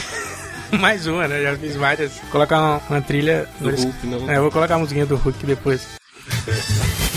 [0.78, 1.42] mais uma, né?
[1.42, 2.12] Já fiz várias.
[2.12, 3.48] Vou colocar uma, uma trilha.
[3.60, 4.30] Do Hulk, não.
[4.30, 5.97] É, eu vou colocar a musiquinha do Hulk depois.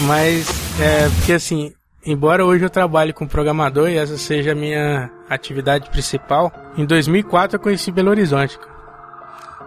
[0.08, 0.48] Mas,
[0.80, 1.74] é, porque assim,
[2.06, 7.56] embora hoje eu trabalhe com programador e essa seja a minha atividade principal, em 2004
[7.56, 8.58] eu conheci Belo Horizonte.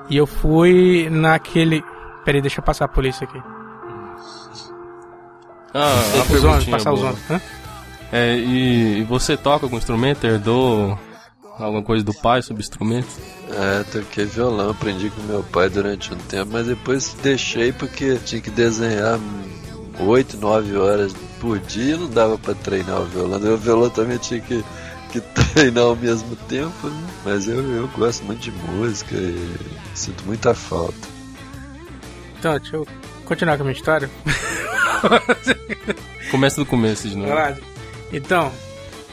[0.08, 1.82] E eu fui naquele.
[2.24, 3.40] Peraí, deixa eu passar a polícia aqui.
[5.72, 5.94] Ah,
[6.30, 7.10] os ônibus, passar boa.
[7.10, 7.42] os ônibus.
[8.12, 10.24] É, e, e, você toca algum instrumento?
[10.24, 10.98] Herdou
[11.58, 13.16] Alguma coisa do pai sobre instrumentos?
[13.50, 18.40] É, toquei violão, aprendi com meu pai durante um tempo, mas depois deixei porque tinha
[18.40, 19.20] que desenhar
[20.00, 23.38] 8, 9 horas por dia, não dava para treinar o violão.
[23.38, 24.64] O violão também tinha que,
[25.12, 25.20] que
[25.52, 27.06] treinar ao mesmo tempo, né?
[27.24, 29.56] Mas eu, eu gosto muito de música e
[29.94, 31.08] sinto muita falta.
[32.38, 32.86] Então, deixa eu
[33.24, 34.10] continuar com a minha história.
[36.30, 37.30] Começa do começo de novo.
[38.12, 38.52] Então,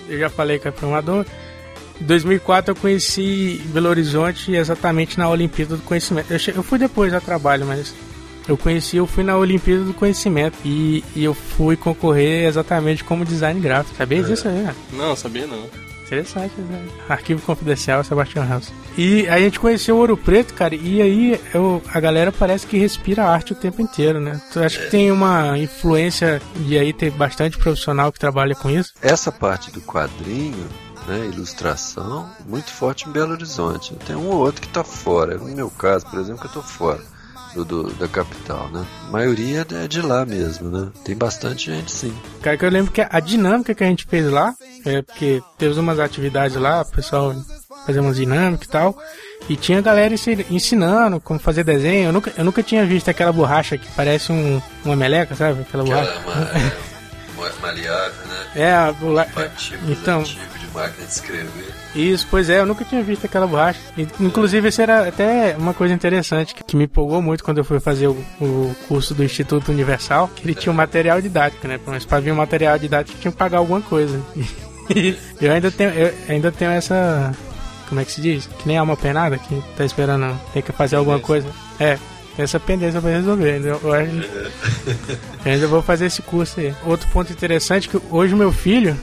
[0.09, 1.25] eu já falei que é programador.
[2.01, 6.33] Em 2004 eu conheci Belo Horizonte exatamente na Olimpíada do Conhecimento.
[6.33, 6.49] Eu, che...
[6.49, 7.93] eu fui depois a trabalho, mas
[8.47, 13.23] eu conheci, eu fui na Olimpíada do Conhecimento e, e eu fui concorrer exatamente como
[13.23, 13.95] design gráfico.
[13.95, 14.23] Sabia é.
[14.23, 14.55] disso aí?
[14.55, 14.75] Né?
[14.93, 15.69] Não, sabia não.
[16.03, 16.87] Interessante, né?
[17.07, 18.73] Arquivo Confidencial, Sebastião House.
[18.97, 23.23] E a gente conheceu Ouro Preto, cara, e aí eu, a galera parece que respira
[23.23, 24.41] arte o tempo inteiro, né?
[24.51, 28.91] Tu acha que tem uma influência de aí ter bastante profissional que trabalha com isso?
[29.01, 30.67] Essa parte do quadrinho
[31.07, 33.95] né, ilustração, muito forte em Belo Horizonte.
[34.05, 35.37] Tem um ou outro que está fora.
[35.37, 37.01] No meu caso, por exemplo, que eu estou fora
[37.53, 38.85] do, do, da capital, né?
[39.07, 40.89] A maioria é de lá mesmo, né?
[41.03, 42.15] Tem bastante gente, sim.
[42.41, 44.53] Cara, que eu lembro que a dinâmica que a gente fez lá,
[44.85, 47.35] é porque teve umas atividades lá, o pessoal
[47.85, 48.97] fazia umas dinâmicas e tal,
[49.49, 50.13] e tinha galera
[50.49, 52.09] ensinando como fazer desenho.
[52.09, 55.61] Eu nunca, eu nunca tinha visto aquela borracha que parece um, uma meleca, sabe?
[55.61, 56.13] Aquela borracha.
[57.41, 58.45] Uma, maleável, né?
[58.55, 59.75] É, a borracha.
[59.87, 60.23] Então
[60.73, 61.73] máquina de escrever.
[61.95, 63.79] Isso, pois é, eu nunca tinha visto aquela borracha.
[64.19, 68.07] Inclusive, isso era até uma coisa interessante que, me empolgou muito quando eu fui fazer
[68.07, 71.79] o, o curso do Instituto Universal, que ele tinha um material didático, né?
[71.85, 74.21] Mas para vir um material didático tinha que pagar alguma coisa.
[74.93, 77.33] E eu ainda tenho, eu ainda tenho essa.
[77.87, 78.47] Como é que se diz?
[78.47, 81.47] Que nem alma penada que tá esperando, tem que fazer alguma coisa.
[81.79, 81.97] É,
[82.37, 83.61] essa pendência pra resolver.
[83.63, 83.95] Eu, eu,
[85.45, 86.73] eu ainda vou fazer esse curso aí.
[86.85, 88.97] Outro ponto interessante é que hoje meu filho,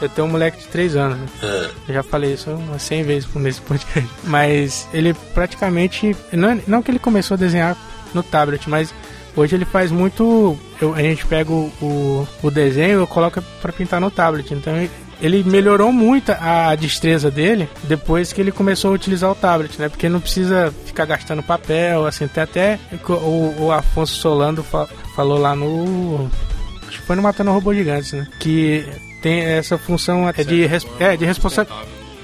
[0.00, 1.18] eu tenho um moleque de 3 anos.
[1.18, 1.26] Né?
[1.42, 1.70] É.
[1.88, 4.08] Eu já falei isso umas 100 vezes nesse podcast.
[4.24, 6.16] Mas ele praticamente.
[6.32, 7.76] Não, não que ele começou a desenhar
[8.14, 8.94] no tablet, mas
[9.36, 10.58] hoje ele faz muito.
[10.80, 14.52] Eu, a gente pega o, o, o desenho e coloca para pintar no tablet.
[14.54, 14.72] Então
[15.20, 19.88] ele melhorou muito a destreza dele depois que ele começou a utilizar o tablet, né?
[19.88, 25.38] Porque não precisa ficar gastando papel, assim, até, até o, o Afonso Solando fa falou
[25.38, 26.30] lá no.
[26.86, 28.26] Acho que foi no Matando Robô Gigantes, né?
[28.38, 28.86] Que
[29.20, 31.66] tem essa função é de, res, é, de responsa,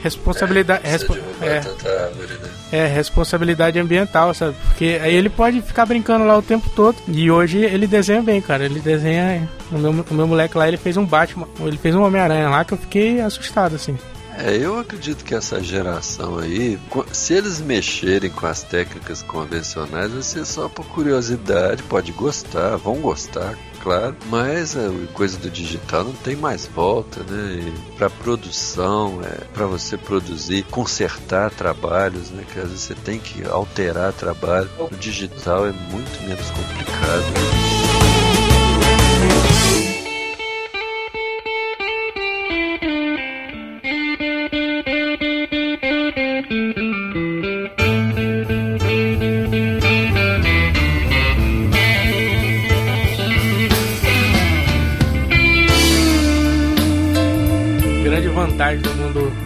[0.04, 0.86] responsabilidade.
[0.86, 4.54] É, respo, é, é, responsabilidade ambiental, sabe?
[4.66, 6.96] Porque aí ele pode ficar brincando lá o tempo todo.
[7.08, 8.64] E hoje ele desenha bem, cara.
[8.64, 9.48] Ele desenha.
[9.72, 11.48] O meu, o meu moleque lá, ele fez um Batman.
[11.60, 13.96] Ele fez um Homem-Aranha lá que eu fiquei assustado, assim.
[14.36, 16.78] É, eu acredito que essa geração aí,
[17.12, 22.96] se eles mexerem com as técnicas convencionais, vai ser só por curiosidade, pode gostar, vão
[22.96, 27.70] gostar, claro, mas a coisa do digital não tem mais volta, né?
[27.98, 32.44] Para produção, é, para você produzir, consertar trabalhos, né?
[32.50, 34.70] Que às vezes você tem que alterar trabalho.
[34.78, 37.24] O digital é muito menos complicado.
[37.24, 38.03] Né?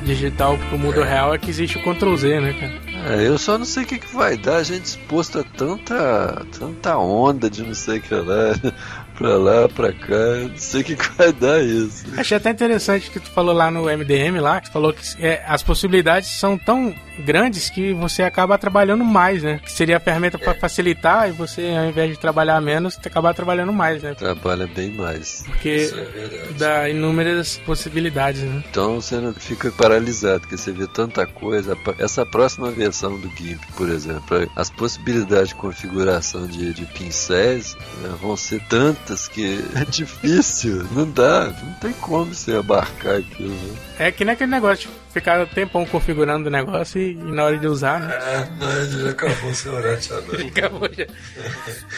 [0.08, 3.14] Digital pro mundo real é que existe o Ctrl Z, né, cara?
[3.14, 6.46] É, eu só não sei o que, que vai dar a gente exposto a tanta,
[6.58, 8.54] tanta onda de não sei o que lá
[9.16, 12.06] pra lá, pra cá, não sei o que, que vai dar isso.
[12.16, 15.44] Achei até interessante que tu falou lá no MDM lá, que tu falou que é,
[15.46, 19.60] as possibilidades são tão grandes que você acaba trabalhando mais, né?
[19.62, 20.40] Que seria a ferramenta é.
[20.40, 24.14] para facilitar e você, ao invés de trabalhar menos, você acabar trabalhando mais, né?
[24.14, 25.42] Trabalha bem mais.
[25.46, 28.62] Porque é dá inúmeras possibilidades, né?
[28.70, 31.76] Então você não fica paralisado, porque você vê tanta coisa.
[31.98, 38.14] Essa próxima versão do GIMP, por exemplo, as possibilidades de configuração de, de pincéis né,
[38.20, 43.50] vão ser tantas que é difícil, não dá, não tem como você abarcar aquilo.
[43.50, 43.87] Né?
[43.98, 47.44] É que nem aquele negócio de ficar um tempão configurando o negócio e, e, na
[47.44, 48.14] hora de usar, né?
[48.14, 49.98] É, não, já acabou seu horário
[50.48, 51.06] Acabou já.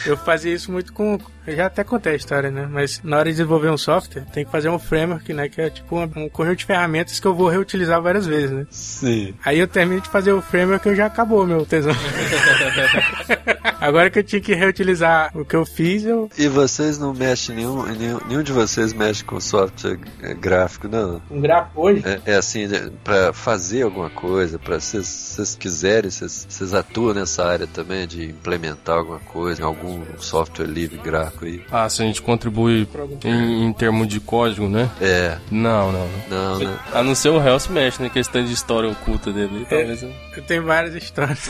[0.05, 1.19] Eu fazia isso muito com.
[1.45, 2.67] Eu já até contei a história, né?
[2.69, 5.49] Mas na hora de desenvolver um software, tem que fazer um framework, né?
[5.49, 8.67] Que é tipo um, um conjunto de ferramentas que eu vou reutilizar várias vezes, né?
[8.69, 9.33] Sim.
[9.43, 11.93] Aí eu termino de fazer o framework e já acabou meu tesão.
[13.81, 16.29] Agora que eu tinha que reutilizar o que eu fiz, eu.
[16.37, 21.19] E vocês não mexem, nenhum, nenhum, nenhum de vocês mexe com software é, gráfico, não?
[21.31, 22.03] Um gráfico hoje?
[22.05, 27.43] É, é assim, né, pra fazer alguma coisa, pra se vocês quiserem, vocês atuam nessa
[27.43, 31.61] área também de implementar alguma coisa, em algum software livre gráfico aí.
[31.71, 32.87] Ah, se a gente contribui
[33.23, 34.89] em, em termos de código, né?
[35.01, 35.37] É.
[35.49, 36.07] Não, não.
[36.29, 36.77] Não, né?
[36.93, 38.09] A não ser o Hell Smash, né?
[38.09, 39.65] Questão de história oculta dele.
[39.69, 40.03] Talvez.
[40.03, 41.49] eu- Eu tenho várias histórias.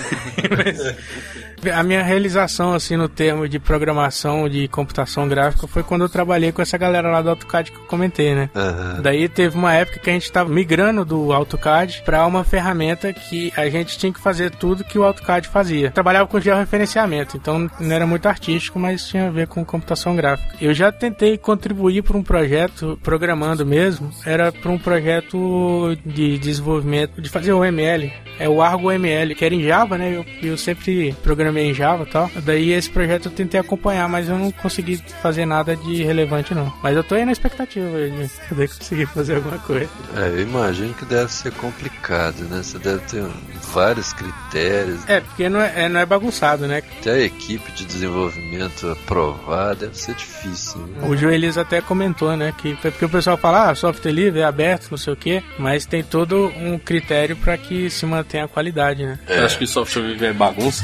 [1.64, 6.10] mas a minha realização, assim, no termo de programação de computação gráfica foi quando eu
[6.10, 8.50] trabalhei com essa galera lá do AutoCAD que eu comentei, né?
[8.56, 9.00] Aham.
[9.02, 13.54] Daí teve uma época que a gente estava migrando do AutoCAD para uma ferramenta que
[13.56, 15.92] a gente tinha que fazer tudo que o AutoCAD fazia.
[15.92, 20.58] Trabalhava com georreferenciamento, então não era muito artístico, mas tinha a ver com computação gráfica.
[20.60, 27.22] Eu já tentei contribuir para um projeto programando mesmo, era para um projeto de desenvolvimento
[27.22, 30.18] de fazer o ML, é o Argo ML, que era em Java, né?
[30.18, 32.30] Eu, eu sempre programei em Java e tal.
[32.44, 36.72] Daí esse projeto eu tentei acompanhar, mas eu não consegui fazer nada de relevante não.
[36.84, 39.90] Mas eu tô aí na expectativa de poder conseguir fazer alguma coisa.
[40.18, 42.62] É, eu imagino que deve ser complicado, né?
[42.62, 43.24] Você deve ter
[43.72, 45.08] vários critérios.
[45.08, 46.82] É, porque não é, é- não é bagunçado, né?
[47.00, 50.82] Até a equipe de desenvolvimento aprovar deve ser difícil.
[50.82, 51.08] Né?
[51.08, 52.54] O Joelis até comentou, né?
[52.58, 55.44] Que foi porque o pessoal fala, ah, software livre é aberto, não sei o quê,
[55.58, 59.20] mas tem todo um critério para que se mantenha a qualidade, né?
[59.28, 60.84] Eu acho que software livre é bagunça.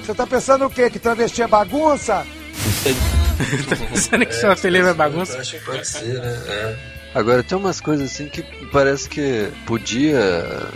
[0.00, 0.90] Você tá pensando o quê?
[0.90, 2.26] Que travesti é bagunça?
[3.90, 5.38] Pensando que software livre é bagunça?
[5.38, 6.42] Acho que pode ser, né?
[6.48, 6.92] É.
[7.14, 10.18] Agora tem umas coisas assim que parece que podia,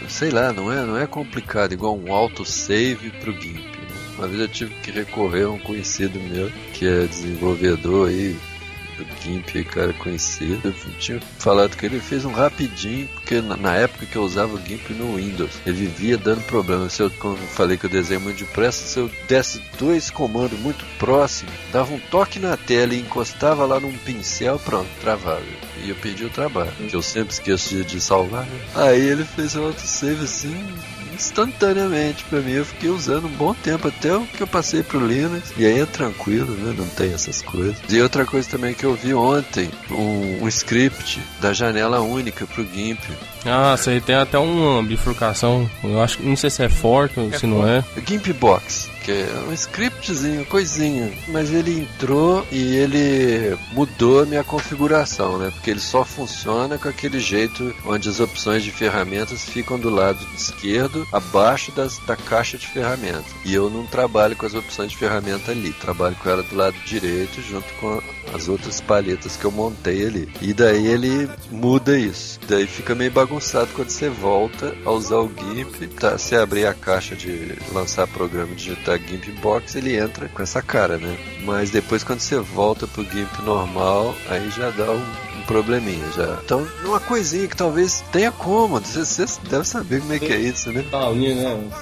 [0.08, 3.75] sei lá, não é, não é complicado, igual um autosave pro GIMP.
[4.16, 8.36] Uma vez eu tive que recorrer a um conhecido meu, que é desenvolvedor aí
[8.96, 10.68] do GIMP, cara conhecido.
[10.68, 14.60] Eu tinha falado que ele fez um rapidinho, porque na, época que eu usava o
[14.60, 16.88] GIMP no Windows, ele vivia dando problema.
[16.88, 20.58] Se eu, como eu falei que eu desenho muito depressa, se eu desse dois comandos
[20.60, 25.42] muito próximos, dava um toque na tela e encostava lá num pincel, pronto, travava.
[25.84, 28.60] E eu perdi o trabalho, que eu sempre esqueço de, de salvar, né?
[28.74, 30.56] Aí ele fez um autosave assim,
[31.16, 32.52] instantaneamente pra mim.
[32.52, 35.52] Eu fiquei usando um bom tempo até o que eu passei pro Linux.
[35.56, 36.74] E aí é tranquilo, né?
[36.76, 37.76] Não tem essas coisas.
[37.88, 42.64] E outra coisa também que eu vi ontem, um, um script da janela única pro
[42.64, 43.00] GIMP.
[43.44, 45.68] Ah, isso aí tem até uma bifurcação.
[45.82, 47.84] Eu acho que não sei se é fork ou se não é.
[48.04, 51.12] GIMP Box, que é um scriptzinho, coisinha.
[51.28, 55.50] Mas ele entrou e ele mudou a minha configuração, né?
[55.52, 60.18] Porque ele só funciona com aquele jeito onde as opções de ferramentas ficam do lado
[60.36, 63.26] esquerdo, abaixo das, da caixa de ferramentas.
[63.44, 66.76] E eu não trabalho com as opções de ferramenta ali, trabalho com ela do lado
[66.84, 68.00] direito junto com
[68.34, 70.28] as outras palhetas que eu montei ali.
[70.40, 72.38] E daí ele muda isso.
[72.48, 75.86] Daí fica meio bagunçado quando você volta a usar o GIMP.
[75.96, 80.42] Tá, se abrir a caixa de lançar programa e digitar GIMP Box, ele entra com
[80.42, 81.16] essa cara, né?
[81.44, 86.38] Mas depois quando você volta pro GIMP normal, aí já dá um probleminha já.
[86.44, 88.80] Então, uma coisinha que talvez tenha como.
[88.80, 90.84] Você, deve saber como é que é isso, né?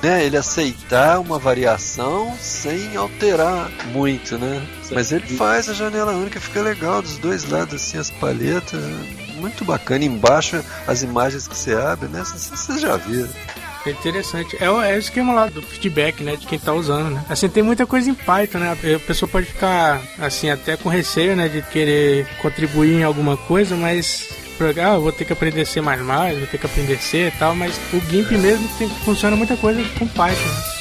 [0.03, 4.67] né, ele aceitar uma variação sem alterar muito, né?
[4.93, 8.81] Mas ele faz a janela única, fica legal dos dois lados, assim, as palhetas.
[9.37, 10.05] Muito bacana.
[10.05, 12.23] Embaixo, as imagens que você abre, né?
[12.25, 13.29] Vocês já viram.
[13.87, 14.57] É interessante.
[14.61, 16.37] É o, é o esquema lá do feedback, né?
[16.37, 17.25] De quem tá usando, né?
[17.29, 18.73] Assim, tem muita coisa em Python, né?
[18.73, 21.49] A pessoa pode ficar, assim, até com receio, né?
[21.49, 24.29] De querer contribuir em alguma coisa, mas...
[24.81, 27.99] Ah, vou ter que aprender C++, vou ter que aprender C e tal, mas o
[28.09, 30.74] GIMP mesmo tem, funciona muita coisa com Python,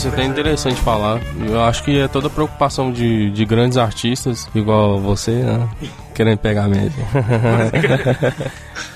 [0.00, 1.20] isso é até interessante falar.
[1.46, 5.68] Eu acho que é toda a preocupação de, de grandes artistas, igual você, né?
[6.14, 7.04] Querendo pegar a média.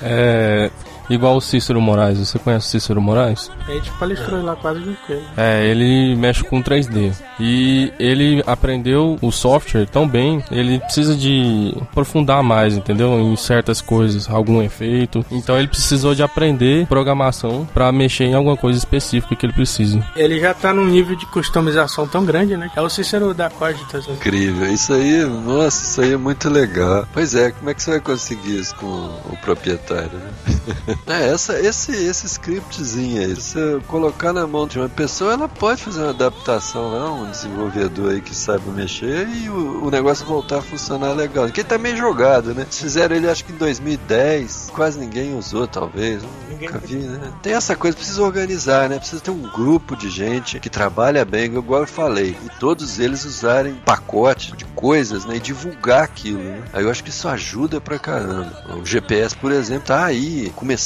[0.02, 0.70] é,
[1.08, 2.18] igual o Cícero Moraes.
[2.18, 3.50] Você conhece o Cícero Moraes?
[3.66, 5.24] A gente palestrou lá quase com ele.
[5.36, 7.12] É, ele mexe com 3D.
[7.40, 13.18] E ele aprendeu o software tão bem, ele precisa de aprofundar mais, entendeu?
[13.18, 15.24] Em certas coisas, algum efeito.
[15.30, 20.04] Então ele precisou de aprender programação para mexer em alguma coisa específica que ele precisa.
[20.14, 22.70] Ele já tá num nível de customização tão grande, né?
[22.76, 24.06] É o Cícero da Coditas.
[24.06, 24.14] né?
[24.14, 24.72] Incrível.
[24.72, 27.06] Isso aí, nossa, isso aí é muito legal.
[27.12, 30.93] Pois é, como é que você vai conseguir isso com o proprietário, né?
[31.06, 35.82] é, essa, esse, esse scriptzinho aí, se colocar na mão de uma pessoa, ela pode
[35.82, 40.58] fazer uma adaptação lá, um desenvolvedor aí que saiba mexer e o, o negócio voltar
[40.58, 41.48] a funcionar legal.
[41.50, 42.66] Que tá meio jogado, né?
[42.70, 46.22] Fizeram ele acho que em 2010, quase ninguém usou, talvez.
[46.50, 47.32] Nunca vi, né?
[47.42, 48.98] Tem essa coisa, precisa organizar, né?
[48.98, 53.24] Precisa ter um grupo de gente que trabalha bem, igual eu falei, e todos eles
[53.24, 55.36] usarem pacote de coisas, né?
[55.36, 56.62] E divulgar aquilo, né?
[56.72, 58.64] Aí eu acho que isso ajuda pra caramba.
[58.80, 60.83] O GPS, por exemplo, tá aí, começando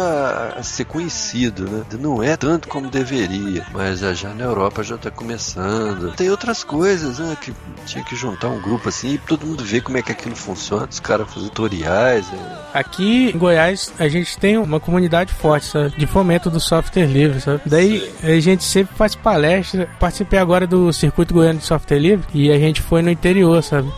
[0.00, 1.84] a, a ser conhecido, né?
[1.98, 6.14] Não é tanto como deveria, mas já na Europa já tá começando.
[6.14, 7.36] Tem outras coisas, né?
[7.40, 7.52] Que
[7.86, 10.86] tinha que juntar um grupo assim e todo mundo ver como é que aquilo funciona,
[10.90, 12.26] os caras fazendo tutoriais.
[12.32, 12.78] É.
[12.78, 15.96] Aqui em Goiás a gente tem uma comunidade forte, sabe?
[15.96, 17.62] De fomento do software livre, sabe?
[17.66, 19.88] Daí a gente sempre faz palestra.
[19.98, 23.90] Participei agora do Circuito Goiano de Software Livre e a gente foi no interior, sabe?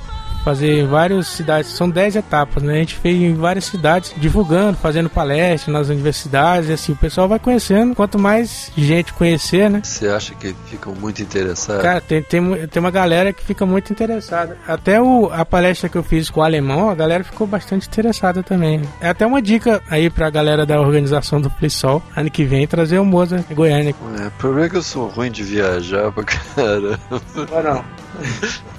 [0.45, 2.75] Fazer em várias cidades, são 10 etapas, né?
[2.75, 7.29] A gente fez em várias cidades, divulgando, fazendo palestras nas universidades, e assim, o pessoal
[7.29, 9.81] vai conhecendo, quanto mais gente conhecer, né?
[9.83, 11.83] Você acha que ficam muito interessados?
[11.83, 14.57] Cara, tem, tem, tem uma galera que fica muito interessada.
[14.67, 18.43] Até o, a palestra que eu fiz com o alemão, a galera ficou bastante interessada
[18.43, 18.83] também.
[19.01, 22.99] É até uma dica aí pra galera da organização do Plisol, ano que vem, trazer
[22.99, 23.95] o Moza Goiânia.
[24.21, 26.99] É, o problema é que eu sou ruim de viajar pra caramba.
[27.11, 27.85] Não, não.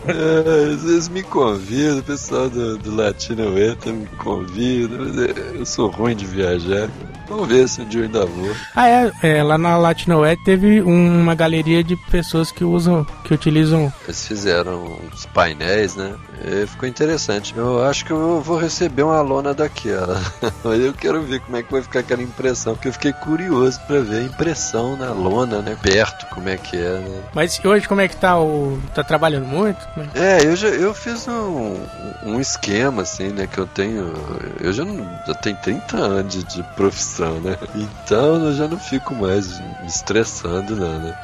[0.08, 5.16] É, às vezes me convidam, o pessoal do, do Latino Eta me convida, mas
[5.56, 6.90] eu sou ruim de viajar.
[7.28, 8.52] Vamos ver se um dia eu ainda vou.
[8.76, 13.94] Ah, é, é lá na Latinoé teve uma galeria de pessoas que usam, que utilizam.
[14.04, 16.14] Eles fizeram uns painéis, né?
[16.44, 17.54] E ficou interessante.
[17.56, 20.20] Eu acho que eu vou receber uma lona daquela.
[20.64, 22.74] Mas eu quero ver como é que vai ficar aquela impressão.
[22.74, 25.78] Porque eu fiquei curioso para ver a impressão na lona, né?
[25.82, 27.22] Perto, como é que é, né?
[27.34, 28.80] Mas hoje como é que tá o.
[28.94, 29.88] tá trabalhando muito?
[30.16, 31.78] É, eu já eu fiz um,
[32.24, 33.46] um esquema, assim, né?
[33.46, 34.14] Que eu tenho.
[34.60, 37.58] Eu já, não, já tenho 30 anos de, de profissão, né?
[37.76, 41.16] Então eu já não fico mais me estressando, não, né?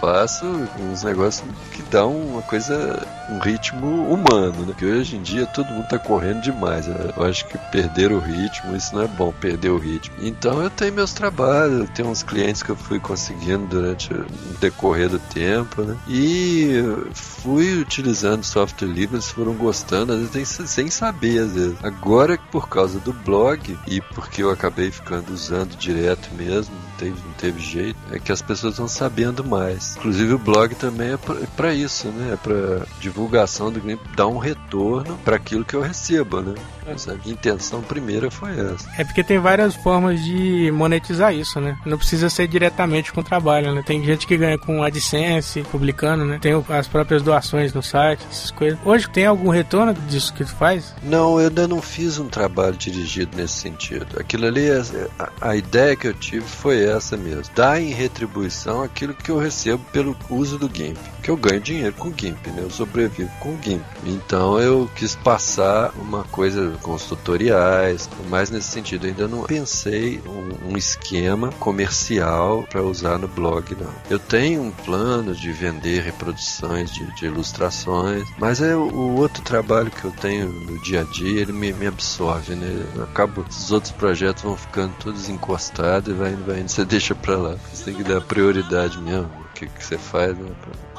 [0.00, 0.44] faço
[0.80, 4.66] uns negócios que dão uma coisa, um ritmo humano, né?
[4.66, 6.88] Porque hoje em dia todo mundo tá correndo demais.
[6.88, 7.12] Né?
[7.16, 10.16] Eu acho que perder o ritmo, isso não é bom, perder o ritmo.
[10.20, 14.26] Então eu tenho meus trabalhos, tenho uns clientes que eu fui conseguindo durante o
[14.60, 15.96] decorrer do tempo, né?
[16.08, 16.82] E
[17.12, 21.76] fui utilizando software livre, eles foram gostando, às vezes sem saber, às vezes.
[21.80, 27.10] Agora, por causa do blog e porque eu acabei ficando usando direto mesmo, não teve,
[27.10, 29.96] não teve jeito, é que as pessoas estão sabendo mais.
[29.96, 31.18] Inclusive o blog também é
[31.56, 32.32] para isso, né?
[32.32, 36.54] É para divulgação do cliente, dar um retorno para aquilo que eu recebo, né?
[36.86, 38.88] A intenção primeira foi essa.
[38.98, 41.78] É porque tem várias formas de monetizar isso, né?
[41.84, 43.82] Não precisa ser diretamente com o trabalho, né?
[43.84, 46.38] Tem gente que ganha com AdSense, publicando, né?
[46.40, 48.78] Tem as próprias doações no site, essas coisas.
[48.84, 50.94] Hoje tem algum retorno disso que tu faz?
[51.02, 54.20] Não, eu ainda não fiz um trabalho dirigido nesse sentido.
[54.20, 54.82] Aquilo ali, é,
[55.18, 57.54] a, a ideia que eu tive foi essa mesmo.
[57.54, 60.98] Dar em retribuição aquilo que eu recebo pelo uso do GIMP.
[61.22, 62.62] Que eu ganho dinheiro com o GIMP, né?
[62.62, 63.82] Eu sobrevivo com o GIMP.
[64.04, 69.06] Então eu quis passar uma coisa com os tutoriais, mais nesse sentido.
[69.06, 73.92] Ainda não pensei um, um esquema comercial para usar no blog, não.
[74.08, 79.90] Eu tenho um plano de vender reproduções de, de ilustrações, mas é o, outro trabalho
[79.90, 82.84] que eu tenho no dia a dia, ele me, me absorve, né?
[83.02, 87.14] Acabo, os outros projetos vão ficando todos encostados e vai indo, vai indo, você deixa
[87.14, 87.56] pra lá.
[87.72, 90.50] Você tem que dar prioridade mesmo, o que, que você faz, né?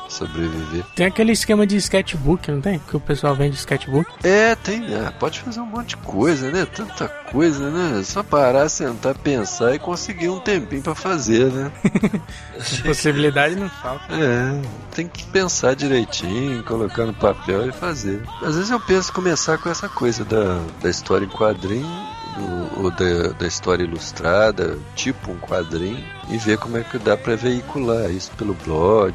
[0.08, 0.84] Sobreviver.
[0.95, 2.80] Tem aquele esquema de sketchbook, não tem?
[2.80, 4.10] Que o pessoal vende sketchbook.
[4.24, 4.93] É, tem.
[4.93, 6.66] É, pode fazer um monte de coisa, né?
[6.66, 8.03] Tanta coisa, né?
[8.03, 11.72] Só parar, sentar, pensar e conseguir um tempinho para fazer, né?
[12.84, 14.06] Possibilidade não falta.
[14.14, 18.22] É, tem que pensar direitinho, colocar no papel e fazer.
[18.41, 21.86] Às vezes eu penso começar com essa coisa da, da história em quadrinho
[22.36, 27.16] do, ou da, da, história ilustrada, tipo um quadrinho, e ver como é que dá
[27.18, 29.14] para veicular isso pelo blog,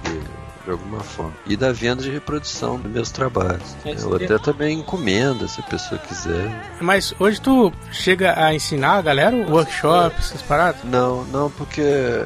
[0.70, 1.32] de alguma forma.
[1.46, 3.76] E da venda de reprodução dos meus trabalhos.
[3.84, 6.50] Eu até também encomenda, se a pessoa quiser.
[6.80, 10.82] Mas hoje tu chega a ensinar a galera workshop, essas paradas?
[10.84, 11.82] Não, não, porque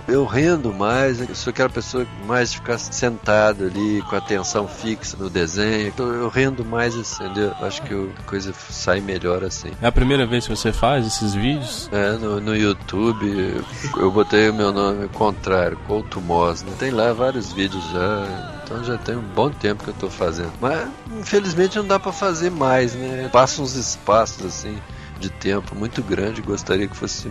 [0.07, 5.17] eu rendo mais, eu sou aquela pessoa mais de ficar sentado ali com atenção fixa
[5.17, 5.89] no desenho.
[5.89, 7.53] Então eu rendo mais assim, entendeu?
[7.61, 9.71] Acho que a coisa sai melhor assim.
[9.81, 11.89] É a primeira vez que você faz esses vídeos?
[11.93, 13.65] É, no, no YouTube
[13.97, 16.73] eu botei o meu nome contrário, Couto Moss, né?
[16.79, 18.34] Tem lá vários vídeos já
[18.65, 20.53] então já tem um bom tempo que eu tô fazendo.
[20.61, 23.29] Mas infelizmente não dá para fazer mais, né?
[23.29, 24.79] Passa uns espaços assim
[25.21, 27.31] de tempo muito grande, gostaria que fossem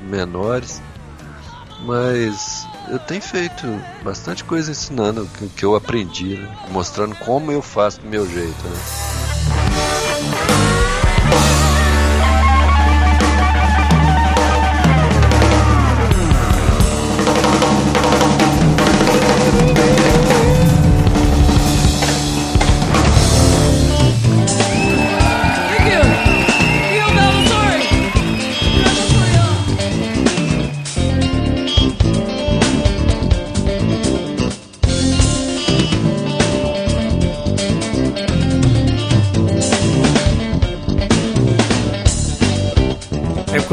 [0.00, 0.80] menores.
[1.80, 3.66] Mas eu tenho feito
[4.02, 6.56] bastante coisa ensinando o que, eu aprendi, né?
[6.70, 8.64] mostrando como eu faço do meu jeito.
[8.64, 10.63] Né?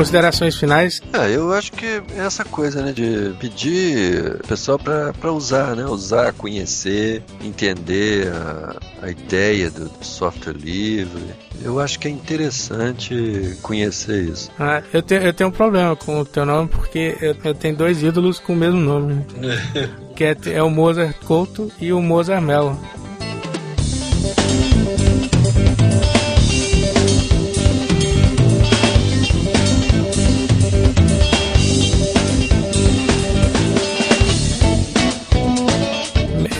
[0.01, 0.99] Considerações finais?
[1.13, 6.33] Ah, eu acho que é essa coisa, né, de pedir pessoal para usar, né, usar,
[6.33, 11.21] conhecer, entender a, a ideia do, do software livre.
[11.63, 14.49] Eu acho que é interessante conhecer isso.
[14.57, 17.75] Ah, eu, tenho, eu tenho um problema com o teu nome porque eu, eu tenho
[17.75, 19.23] dois ídolos com o mesmo nome.
[19.35, 19.55] Né?
[20.17, 22.75] que é, é o Mozart Couto e o Mozart Mello.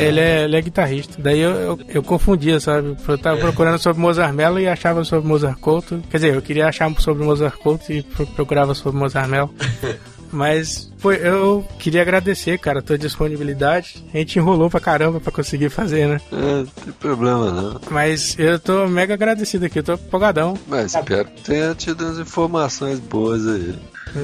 [0.03, 1.21] Ele é, ele é guitarrista.
[1.21, 2.95] Daí eu, eu, eu, confundia, sabe?
[3.07, 6.01] Eu tava procurando sobre Mozart Mello e achava sobre Mozart Couto.
[6.09, 8.03] Quer dizer, eu queria achar sobre Mozart Couto e
[8.35, 9.53] procurava sobre Mozart Mello.
[10.31, 14.03] Mas foi, eu queria agradecer, cara, a tua disponibilidade.
[14.13, 16.21] A gente enrolou pra caramba pra conseguir fazer, né?
[16.31, 17.81] É, não tem problema não.
[17.89, 20.57] Mas eu tô mega agradecido aqui, eu tô empolgadão.
[20.67, 23.75] Mas espero que tenha tido umas informações boas aí.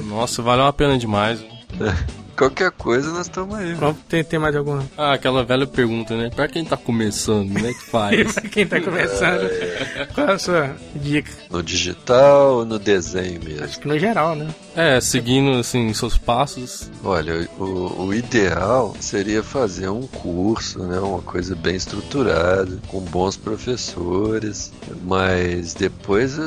[0.06, 1.44] Nossa, valeu a pena demais.
[1.80, 2.18] É.
[2.38, 3.76] Qualquer coisa, nós estamos aí.
[3.76, 4.88] Pronto, tem, tem mais alguma?
[4.96, 6.30] Ah, aquela velha pergunta, né?
[6.30, 7.74] Pra quem tá começando, né?
[7.74, 8.34] Que faz?
[8.34, 10.08] pra quem tá começando, é...
[10.14, 11.32] qual é a sua dica?
[11.50, 13.64] No digital ou no desenho mesmo?
[13.64, 14.54] Acho que no geral, né?
[14.76, 16.92] É, seguindo, assim, seus passos.
[17.04, 21.00] Olha, o, o ideal seria fazer um curso, né?
[21.00, 24.72] Uma coisa bem estruturada, com bons professores,
[25.04, 26.38] mas depois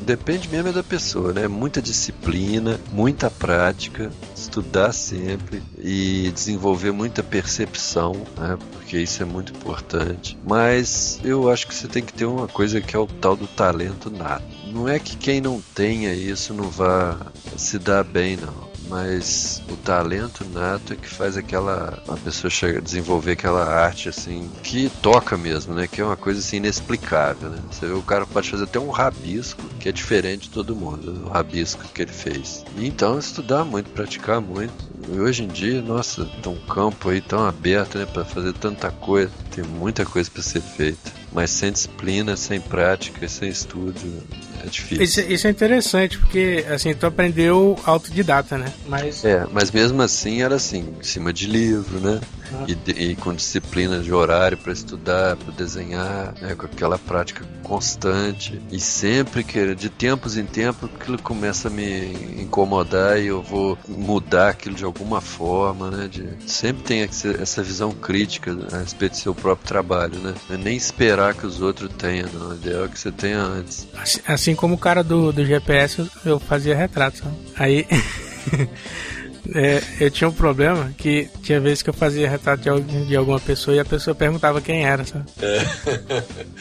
[0.00, 1.48] depende mesmo da pessoa, né?
[1.48, 8.58] Muita disciplina, muita prática, estudar sempre e desenvolver muita percepção, né?
[8.72, 10.38] Porque isso é muito importante.
[10.46, 13.46] Mas eu acho que você tem que ter uma coisa que é o tal do
[13.46, 14.44] talento nato.
[14.66, 17.18] Não é que quem não tenha isso não vá
[17.56, 22.78] se dar bem, não mas o talento nato é que faz aquela a pessoa chegar
[22.78, 25.86] a desenvolver aquela arte assim que toca mesmo, né?
[25.86, 27.58] Que é uma coisa assim inexplicável, né?
[27.70, 31.26] Você vê o cara pode fazer até um rabisco que é diferente de todo mundo,
[31.26, 32.64] o rabisco que ele fez.
[32.76, 34.88] Então estudar muito, praticar muito.
[35.08, 38.90] E hoje em dia, nossa, tem um campo aí tão aberto, né, para fazer tanta
[38.90, 39.30] coisa.
[39.54, 44.22] Tem muita coisa para ser feita, mas sem disciplina, sem prática, sem estudo,
[44.64, 45.04] é difícil.
[45.04, 48.72] Isso, isso, é interessante, porque assim, tu aprendeu autodidata, né?
[48.86, 49.24] Mas...
[49.24, 52.20] É, mas mesmo assim era assim, em cima de livro, né?
[52.66, 56.54] E, e, com disciplina de horário para estudar, para desenhar, né?
[56.54, 58.60] com aquela prática constante.
[58.70, 63.78] E sempre que, de tempos em tempos, aquilo começa a me incomodar e eu vou
[63.88, 66.08] mudar aquilo de alguma forma, né?
[66.08, 70.34] De, sempre tem essa visão crítica a respeito do seu próprio trabalho, né?
[70.50, 72.50] É nem esperar que os outros tenham, não.
[72.50, 73.86] O ideal é que você tenha antes.
[73.96, 77.22] Assim, assim como o cara do, do GPS, eu fazia retrato.
[77.56, 77.86] Aí.
[79.54, 83.40] É, eu tinha um problema que tinha vezes que eu fazia retrato de, de alguma
[83.40, 85.24] pessoa e a pessoa perguntava quem era, sabe?
[85.40, 85.58] É.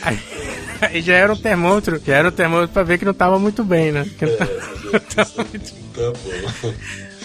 [0.01, 0.19] Aí,
[0.81, 3.63] aí, já era um termômetro, já era um termômetro pra ver que não tava muito
[3.63, 4.05] bem, né?
[4.17, 5.73] Que não tava, é, não tava muito...
[5.93, 6.13] tá
[6.61, 6.73] bom.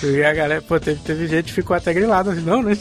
[0.04, 2.74] E a galera, pô, teve, teve gente que ficou até grilado assim, não, não é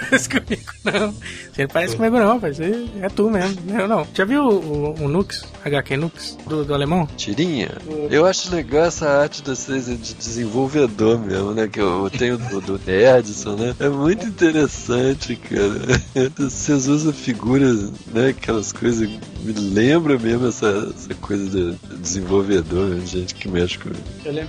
[0.00, 1.12] parece comigo, não.
[1.12, 2.58] Você não parece comigo, não, rapaz.
[2.60, 3.56] É tu mesmo.
[3.68, 4.06] Eu não.
[4.14, 7.06] Já viu o, o, o Nux, HQ Nux, do, do alemão?
[7.16, 7.70] Tirinha?
[8.10, 11.68] Eu acho legal essa arte de vocês de desenvolvedor mesmo, né?
[11.68, 13.74] Que eu tenho do, do Nerdson, né?
[13.78, 16.30] É muito interessante, cara.
[16.38, 18.28] Vocês usam figuras, né?
[18.28, 19.08] Aquelas coisas.
[19.42, 23.06] Me lembra mesmo essa, essa coisa de desenvolvedor, né?
[23.06, 23.90] gente que mexe com.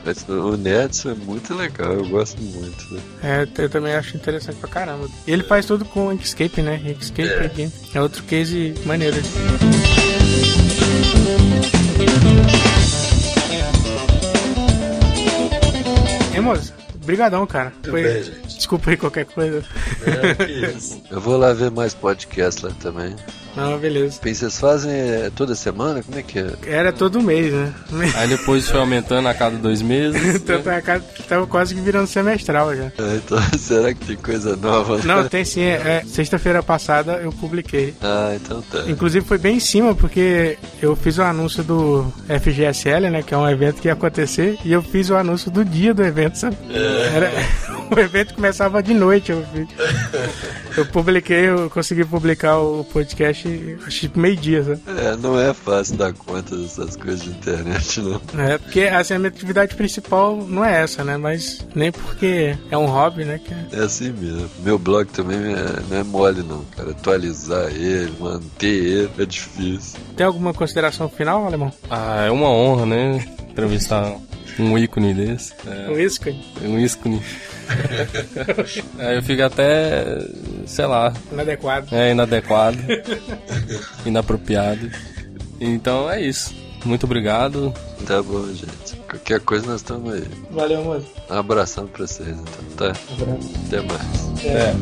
[0.05, 2.93] Mas o Nerdson é muito legal, eu gosto muito.
[2.93, 3.01] Né?
[3.23, 5.09] É, eu também acho interessante pra caramba.
[5.25, 6.81] Ele faz tudo com Inkscape, né?
[6.85, 7.71] Inkscape é, aqui.
[7.93, 9.17] é outro case maneiro.
[16.33, 16.73] Hein, moça?
[17.01, 17.73] Obrigadão, cara.
[17.83, 18.03] Foi...
[18.03, 19.63] Bem, Desculpa aí qualquer coisa.
[20.05, 23.15] É, Eu vou lá ver mais podcast lá também.
[23.55, 24.19] Ah, beleza.
[24.23, 26.01] Vocês fazem é, toda semana?
[26.01, 26.51] Como é que é?
[26.65, 27.73] Era todo mês, né?
[28.15, 30.35] Aí depois foi aumentando a cada dois meses.
[30.35, 30.81] então né?
[30.81, 32.83] tá, tava quase que virando semestral já.
[32.83, 34.99] É, então, será que tem coisa nova?
[35.03, 35.61] Não, tem sim.
[35.61, 37.93] É, é, Sexta-feira passada eu publiquei.
[38.01, 38.83] Ah, então tá.
[38.87, 43.21] Inclusive foi bem em cima, porque eu fiz o anúncio do FGSL, né?
[43.21, 46.03] Que é um evento que ia acontecer, e eu fiz o anúncio do dia do
[46.03, 46.57] evento, sabe?
[46.69, 47.15] É.
[47.15, 47.31] Era,
[47.91, 49.31] o evento começava de noite.
[49.31, 49.45] Eu,
[50.77, 53.47] eu publiquei, eu consegui publicar o podcast
[53.85, 54.81] acho que meio-dia, sabe?
[54.87, 58.21] É, não é fácil dar conta dessas coisas de internet, não.
[58.37, 61.17] É, porque assim, a minha atividade principal não é essa, né?
[61.17, 63.39] Mas nem porque é um hobby, né?
[63.39, 63.53] Que...
[63.75, 64.49] É assim mesmo.
[64.63, 66.91] Meu blog também é, não é mole, não, cara.
[66.91, 69.99] Atualizar ele, manter ele é difícil.
[70.15, 71.71] Tem alguma consideração final, Alemão?
[71.89, 73.25] Ah, é uma honra, né?
[73.49, 74.15] Entrevistar
[74.59, 75.53] um ícone desse.
[75.67, 76.45] É, um ícone?
[76.63, 77.21] Um ícone.
[78.99, 80.17] Aí eu fico até,
[80.65, 81.13] sei lá.
[81.31, 81.87] Inadequado.
[81.95, 82.77] É, inadequado.
[84.05, 84.89] inapropriado.
[85.59, 86.55] Então é isso.
[86.85, 87.73] Muito obrigado.
[88.07, 88.95] Tá bom, gente.
[89.07, 90.23] Qualquer coisa nós estamos aí.
[90.49, 91.07] Valeu, moço.
[91.29, 92.99] Um abração pra vocês, então, tá?
[93.13, 93.51] Abraço.
[93.67, 94.45] Até mais.
[94.45, 94.73] É.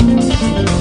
[0.00, 0.77] Então,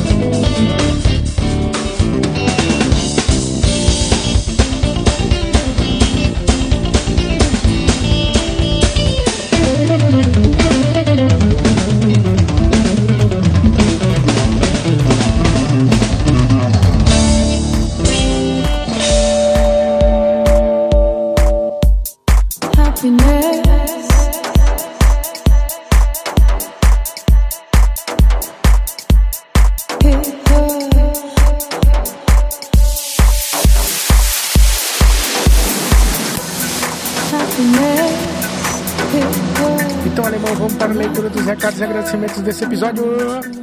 [42.27, 43.03] agradecimentos desse episódio.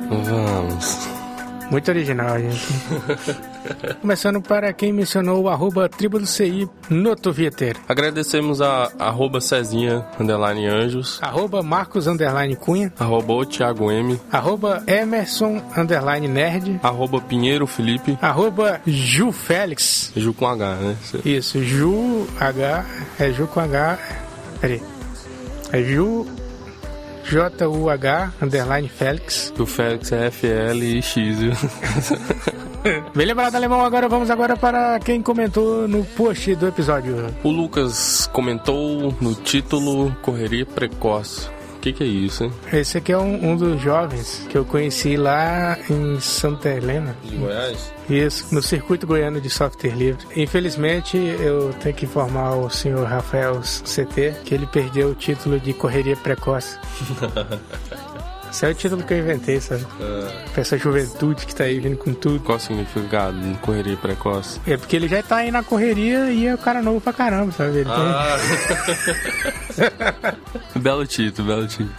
[0.09, 1.09] Vamos.
[1.71, 2.67] Muito original, gente.
[4.01, 7.75] Começando para quem mencionou o arroba tribo do CI no Twitter.
[7.89, 12.93] Agradecemos a arroba Cezinha, underline Anjos, Arroba Marcos Underline Cunha.
[12.99, 16.79] arroba o Thiago M, Arroba Emerson Underline Nerd.
[16.83, 20.13] arroba Pinheiro Felipe, Arroba Ju Félix.
[20.15, 20.97] Ju com H, né?
[21.25, 22.85] Isso, Ju H.
[23.19, 23.99] É Ju com H.
[24.61, 24.83] Peraí.
[25.73, 26.27] É Ju.
[27.25, 29.53] J-U-H Underline Félix.
[29.59, 31.53] O Félix é FL e X, viu?
[33.15, 33.83] Bem lembrado, alemão.
[33.85, 37.35] Agora vamos agora para quem comentou no post do episódio.
[37.43, 41.49] O Lucas comentou no título Correria Precoce.
[41.85, 42.53] O que, que é isso, hein?
[42.73, 47.15] Esse aqui é um, um dos jovens que eu conheci lá em Santa Helena.
[47.23, 47.93] De Goiás?
[48.09, 50.27] Isso, no circuito goiano de software livre.
[50.35, 55.75] Infelizmente, eu tenho que informar o senhor Rafael CT que ele perdeu o título de
[55.75, 56.79] correria precoce.
[58.55, 59.85] Esse é o título que eu inventei, sabe?
[60.53, 62.39] Pra essa juventude que tá aí vindo com tudo.
[62.39, 64.61] Qual o significado de correria precoce?
[64.65, 67.51] É porque ele já tá aí na correria e é o cara novo pra caramba,
[67.51, 67.79] sabe?
[67.79, 67.95] Ele tem-
[70.81, 71.91] belo título, belo título.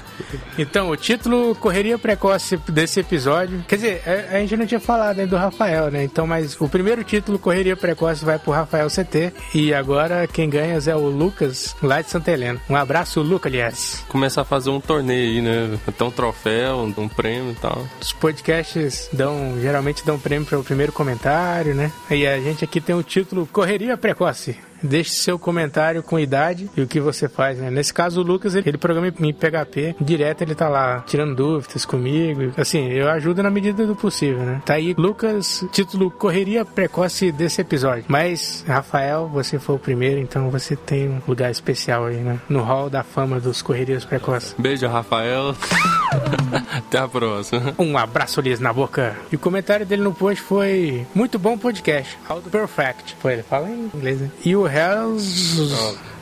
[0.57, 3.63] Então, o título Correria Precoce desse episódio.
[3.67, 6.03] Quer dizer, a, a gente não tinha falado ainda do Rafael, né?
[6.03, 9.33] Então, mas o primeiro título Correria Precoce vai pro Rafael CT.
[9.53, 12.59] E agora quem ganha é o Lucas, lá de Santa Helena.
[12.69, 14.03] Um abraço, Lucas, aliás.
[14.07, 15.79] Começar a fazer um torneio aí, né?
[15.87, 17.85] Até um troféu, um prêmio e tal.
[18.01, 21.91] Os podcasts dão, geralmente dão prêmio para o primeiro comentário, né?
[22.09, 24.57] E a gente aqui tem o título Correria Precoce.
[24.81, 27.69] Deixe seu comentário com idade e o que você faz, né?
[27.69, 29.95] Nesse caso, o Lucas, ele, ele programa em PHP.
[29.99, 32.51] Direto ele tá lá tirando dúvidas comigo.
[32.57, 34.61] Assim, eu ajudo na medida do possível, né?
[34.65, 38.05] Tá aí, Lucas, título Correria Precoce desse episódio.
[38.07, 42.39] Mas, Rafael, você foi o primeiro, então você tem um lugar especial aí, né?
[42.49, 44.55] No hall da fama dos Correrias Precoces.
[44.57, 45.55] Beijo, Rafael.
[46.95, 47.75] Até a próxima.
[47.77, 49.17] Um abraço liso na boca.
[49.29, 52.17] E o comentário dele no post foi: Muito bom podcast.
[52.27, 53.17] Auto Perfect.
[53.19, 54.31] Foi, ele fala em inglês, né?
[54.45, 55.57] E o Hells.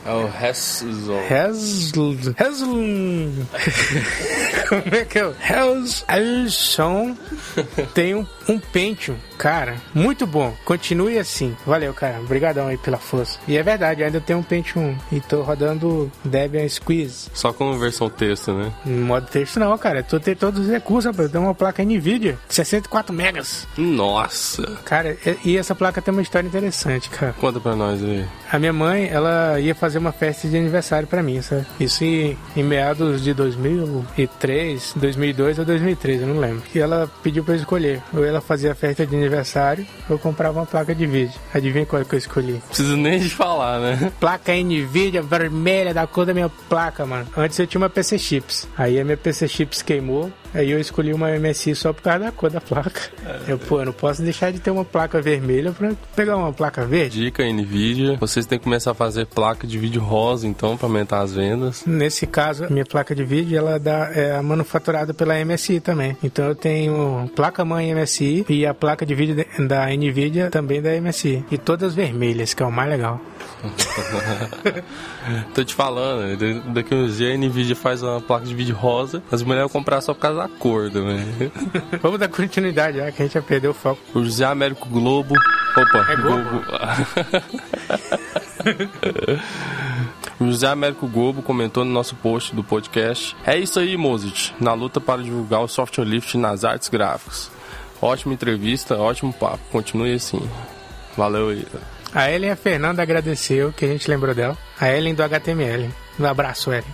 [0.04, 1.14] É o Hessel.
[1.30, 1.92] Hells.
[2.38, 2.64] Hells.
[4.68, 5.32] Como é que é?
[7.94, 9.16] tem um, um Pentium.
[9.38, 10.54] Cara, muito bom.
[10.64, 11.56] Continue assim.
[11.66, 12.18] Valeu, cara.
[12.20, 13.38] Obrigadão aí pela força.
[13.48, 17.28] E é verdade, eu ainda tenho um Pentium 1 e tô rodando Debian Squeeze.
[17.34, 18.72] Só com versão texto, né?
[18.86, 20.02] Em modo texto não, cara.
[20.02, 21.26] Tu tem todos os recursos, rapaz.
[21.26, 23.66] Eu tenho uma placa NVIDIA, 64 megas.
[23.76, 24.62] Nossa.
[24.84, 27.32] Cara, e- essa placa tem uma história interessante, cara.
[27.40, 28.24] Conta pra nós aí.
[28.52, 31.66] A minha mãe, ela ia fazer uma festa de aniversário pra mim, sabe?
[31.80, 36.62] Isso em, em meados de 2003, 2002 ou 2003, eu não lembro.
[36.74, 38.02] E ela pediu pra eu escolher.
[38.12, 41.38] Ou ela fazia a festa de aniversário, eu comprava uma placa de vídeo.
[41.52, 42.60] Adivinha qual que eu escolhi?
[42.68, 44.12] Preciso nem de falar, né?
[44.20, 47.26] Placa NVIDIA vermelha da cor da minha placa, mano.
[47.36, 48.68] Antes eu tinha uma PC Chips.
[48.76, 50.30] Aí a minha PC Chips queimou.
[50.54, 53.00] Aí eu escolhi uma MSI só por causa da cor da placa.
[53.48, 56.86] Eu, pô, eu não posso deixar de ter uma placa vermelha pra pegar uma placa
[56.86, 57.24] verde.
[57.24, 58.16] Dica Nvidia.
[58.20, 61.84] Vocês têm que começar a fazer placa de vídeo rosa, então, pra aumentar as vendas.
[61.86, 66.16] Nesse caso, a minha placa de vídeo ela dá, é manufaturada pela MSI também.
[66.22, 70.80] Então eu tenho placa mãe MSI e a placa de vídeo de- da Nvidia também
[70.80, 71.44] da MSI.
[71.50, 73.20] E todas vermelhas, que é o mais legal.
[75.54, 79.22] Tô te falando, da- daqui uns dias a Nvidia faz uma placa de vídeo rosa.
[79.32, 81.24] As mulheres vão comprar só por causa da cor também.
[82.02, 84.00] Vamos dar continuidade já, que a gente já perdeu o foco.
[84.14, 85.34] O José Américo Globo.
[85.76, 86.62] Opa, É Globo?
[90.40, 93.36] O José Américo Globo comentou no nosso post do podcast.
[93.46, 94.52] É isso aí, Mozart.
[94.60, 97.50] Na luta para divulgar o software lift nas artes gráficas.
[98.00, 99.60] Ótima entrevista, ótimo papo.
[99.70, 100.40] Continue assim.
[101.16, 101.66] Valeu aí.
[102.14, 104.56] A Ellen e a Fernanda agradeceu, que a gente lembrou dela.
[104.80, 105.90] A Ellen do HTML.
[106.18, 106.84] Um abraço, Ellen.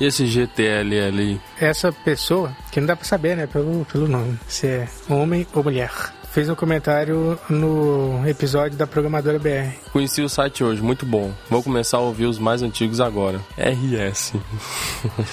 [0.00, 1.40] E esse GTL ali?
[1.60, 5.62] Essa pessoa, que não dá pra saber, né, pelo, pelo nome, se é homem ou
[5.62, 5.90] mulher.
[6.32, 9.72] fez um comentário no episódio da Programadora BR.
[9.92, 11.32] Conheci o site hoje, muito bom.
[11.48, 13.40] Vou começar a ouvir os mais antigos agora.
[13.56, 14.34] RS.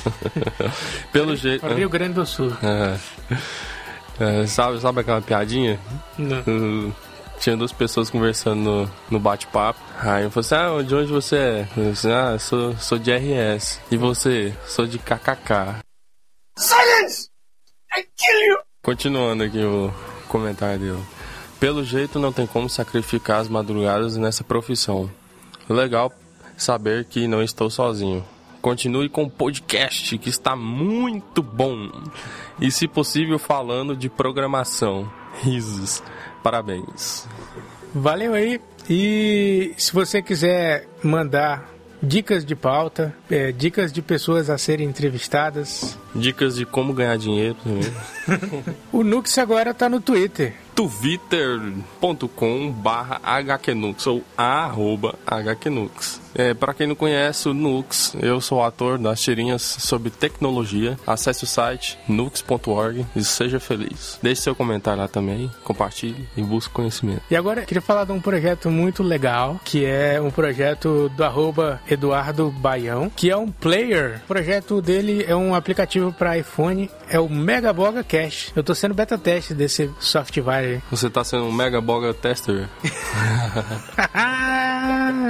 [1.12, 1.66] Pelo jeito.
[1.68, 2.51] Rio Grande do Sul.
[2.62, 2.97] É.
[4.20, 5.80] É, sabe, sabe aquela piadinha?
[6.20, 6.93] Não.
[7.41, 9.79] Tinha duas pessoas conversando no, no bate-papo.
[9.99, 11.67] Aí eu falei assim: Ah, de onde você é?
[11.75, 13.81] Eu disse, ah, sou, sou de RS.
[13.89, 14.55] E você?
[14.67, 15.81] Sou de KKK.
[16.55, 17.29] Silence!
[17.97, 18.57] I kill you!
[18.83, 19.91] Continuando aqui o
[20.27, 21.03] comentário dele.
[21.59, 25.09] Pelo jeito não tem como sacrificar as madrugadas nessa profissão.
[25.67, 26.13] Legal
[26.55, 28.23] saber que não estou sozinho.
[28.61, 31.89] Continue com o podcast que está muito bom.
[32.59, 35.11] E se possível falando de programação.
[35.41, 36.03] Risos.
[36.43, 37.27] Parabéns.
[37.93, 38.59] Valeu aí.
[38.89, 41.69] E se você quiser mandar
[42.01, 45.97] dicas de pauta, é, dicas de pessoas a serem entrevistadas.
[46.15, 47.93] Dicas de como ganhar dinheiro também.
[48.91, 50.55] o Nux agora tá no Twitter.
[50.76, 56.22] twitter.com barra hqnux ou arroba hqnux.
[56.34, 60.97] É, para quem não conhece o Nux, eu sou ator das tirinhas sobre tecnologia.
[61.05, 64.17] Acesse o site nux.org e seja feliz.
[64.22, 67.22] Deixe seu comentário lá também, compartilhe e busque conhecimento.
[67.30, 71.82] E agora, queria falar de um projeto muito legal, que é um projeto do arroba
[71.89, 74.22] Eduardo Baião, que é um player.
[74.24, 78.51] O projeto dele é um aplicativo para iPhone, é o Mega Boga Cache.
[78.55, 80.61] Eu tô sendo beta teste desse software.
[80.89, 82.68] Você tá sendo um Mega Boga Tester?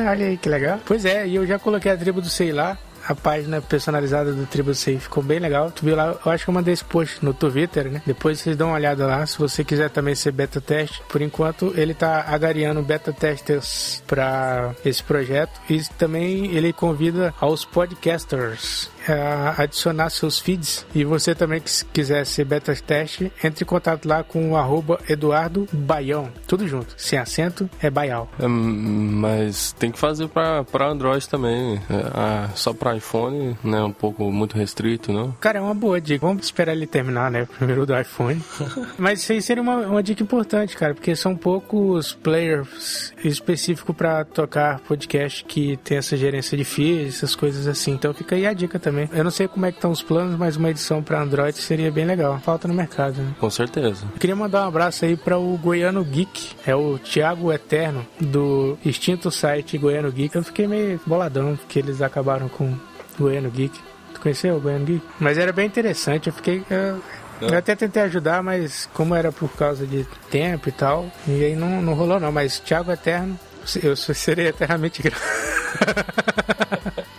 [0.10, 0.80] Olha aí que legal.
[0.86, 2.78] Pois é, e eu já coloquei a tribo do Sei lá.
[3.08, 5.72] A página personalizada do Tribo Sei ficou bem legal.
[5.72, 6.16] Tu viu lá?
[6.24, 8.02] Eu acho que eu mandei esse post no Twitter, né?
[8.06, 9.26] Depois vocês dão uma olhada lá.
[9.26, 14.76] Se você quiser também ser beta teste, por enquanto ele tá agariando beta testers para
[14.86, 20.86] esse projeto e também ele convida aos podcasters a adicionar seus feeds.
[20.93, 24.99] E você também que quiser ser beta teste, entre em contato lá com o arroba
[25.08, 26.30] Eduardo Baião.
[26.47, 26.93] Tudo junto.
[26.97, 28.30] Sem acento, é Baial.
[28.39, 31.76] É, mas tem que fazer para Android também.
[31.89, 33.82] É, só para iPhone, né?
[33.82, 35.32] Um pouco muito restrito, não?
[35.34, 36.26] Cara, é uma boa dica.
[36.26, 37.47] Vamos esperar ele terminar, né?
[37.58, 38.41] Primeiro do iPhone.
[38.97, 44.26] mas isso aí seria uma, uma dica importante, cara, porque são poucos players específicos para
[44.26, 47.91] tocar podcast que tem essa gerência de feeds, essas coisas assim.
[47.91, 49.10] Então fica aí a dica também também.
[49.12, 51.92] Eu não sei como é que estão os planos, mas uma edição para Android seria
[51.92, 52.39] bem legal.
[52.39, 53.34] Falta no mercado, né?
[53.39, 54.06] Com certeza.
[54.14, 56.56] Eu queria mandar um abraço aí para o Goiano Geek.
[56.66, 60.36] É o Thiago Eterno, do extinto site Goiano Geek.
[60.36, 62.80] Eu fiquei meio boladão, porque eles acabaram com o
[63.18, 63.80] Goiano Geek.
[64.14, 65.06] Tu conheceu o Goiano Geek?
[65.20, 66.28] Mas era bem interessante.
[66.28, 66.64] Eu fiquei...
[66.70, 67.02] Eu...
[67.42, 71.56] Eu até tentei ajudar, mas como era por causa de tempo e tal, e aí
[71.56, 72.32] não, não rolou não.
[72.32, 73.39] Mas Thiago Eterno,
[73.82, 75.20] eu serei eternamente grato.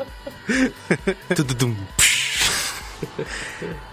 [1.34, 1.74] Tudum.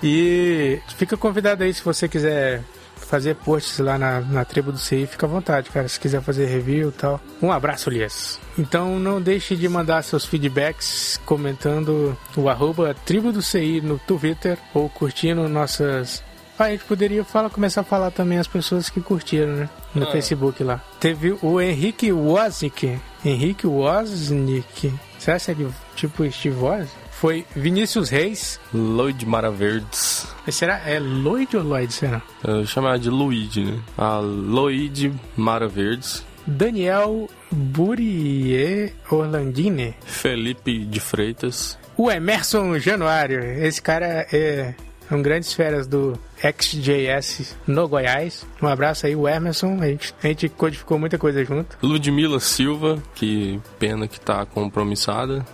[0.03, 2.63] e fica convidado aí se você quiser
[3.09, 5.87] fazer posts lá na, na tribo do CI, fica à vontade, cara.
[5.87, 7.19] Se quiser fazer review e tal.
[7.41, 8.39] Um abraço, Lias.
[8.57, 14.57] Então não deixe de mandar seus feedbacks comentando o arroba tribo do CI no Twitter
[14.73, 16.23] ou curtindo nossas.
[16.57, 19.69] Ah, a gente poderia falar, começar a falar também as pessoas que curtiram, né?
[19.95, 20.11] No ah.
[20.11, 20.83] Facebook lá.
[20.99, 22.99] Teve o Henrique Wozniak.
[23.23, 24.93] Henrique Wozniak.
[25.17, 25.55] Será que é
[25.99, 26.89] tipo Steve Woz?
[27.11, 28.59] Foi Vinícius Reis.
[28.73, 30.27] Lloyd Maraverdes.
[30.49, 30.81] Será?
[30.85, 32.21] É Lloyd ou Lloyd, será?
[32.43, 33.79] Eu chamava de Luigi, né?
[33.97, 36.23] A Lloyd Maraverdes.
[36.47, 39.93] Daniel Burier Orlandini.
[40.05, 41.77] Felipe de Freitas.
[41.97, 43.43] O Emerson Januário.
[43.43, 44.73] Esse cara é
[45.12, 48.45] um grandes férias do XJS no Goiás.
[48.62, 49.80] Um abraço aí, o Emerson.
[49.82, 51.78] A gente, a gente codificou muita coisa junto.
[51.82, 55.45] Ludmila Silva, que pena que tá compromissada.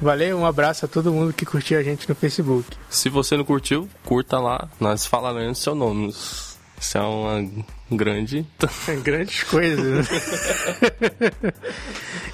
[0.00, 2.76] Valeu, um abraço a todo mundo que curtiu a gente no Facebook.
[2.88, 6.14] Se você não curtiu, curta lá, nós falaremos seu nome.
[6.80, 7.48] Isso é uma
[7.90, 8.46] grande.
[9.02, 10.06] Grandes coisas.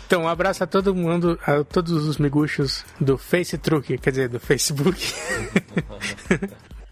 [0.07, 4.29] então, um abraço a todo mundo, a todos os miguxos do Face Truque, quer dizer,
[4.29, 5.15] do Facebook.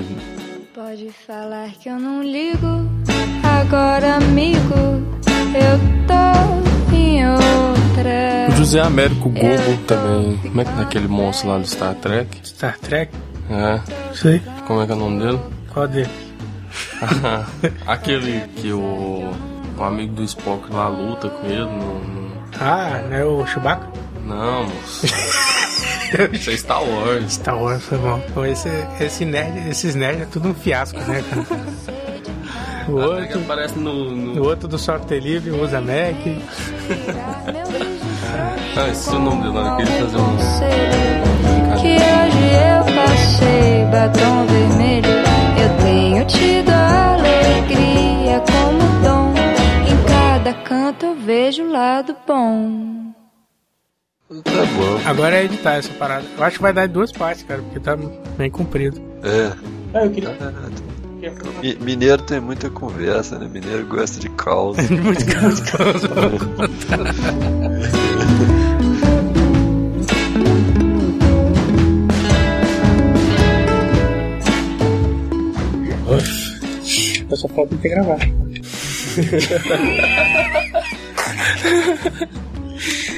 [0.73, 2.89] Pode falar que eu não ligo,
[3.43, 4.73] agora, amigo,
[5.53, 8.47] eu tô em outra.
[8.49, 10.37] O José Américo Gogo também.
[10.37, 12.39] Como é que é aquele monstro lá do Star Trek?
[12.43, 13.13] Star Trek?
[13.49, 14.15] É.
[14.15, 14.41] Sei.
[14.65, 15.39] Como é que é o nome dele?
[15.71, 16.28] Qual dele?
[17.85, 19.33] Aquele que o
[19.79, 21.99] o amigo do Spock lá luta com ele no.
[21.99, 22.31] no...
[22.59, 23.87] Ah, não é o Chewbacca?
[24.25, 25.05] Não, moço.
[26.33, 27.33] Isso é Star Wars.
[27.33, 28.21] Star Wars foi bom.
[28.29, 31.99] Então, esse, esse nerd, esses nerds é tudo um fiasco, né, cara?
[32.89, 34.41] O outro, aparece no, no...
[34.41, 36.15] o outro do software livre usa Mac.
[38.75, 40.37] ah, esse é o nome dele, eu queria fazer um.
[41.79, 45.18] Que hoje eu passei batom vermelho.
[45.61, 49.33] Eu tenho tido alegria como dom.
[49.87, 52.99] Em cada canto eu vejo o lado bom.
[54.43, 55.09] Tá bom.
[55.09, 56.25] Agora é editar essa parada.
[56.37, 57.97] Eu acho que vai dar em duas partes, cara, porque tá
[58.37, 59.01] bem comprido.
[59.23, 59.51] É.
[59.93, 60.37] Ah, eu queria.
[61.61, 63.47] Mi- Mineiro tem muita conversa, né?
[63.51, 64.79] Mineiro gosta de causa.
[64.83, 65.63] Muito causa,
[77.39, 78.21] só falta ter gravado.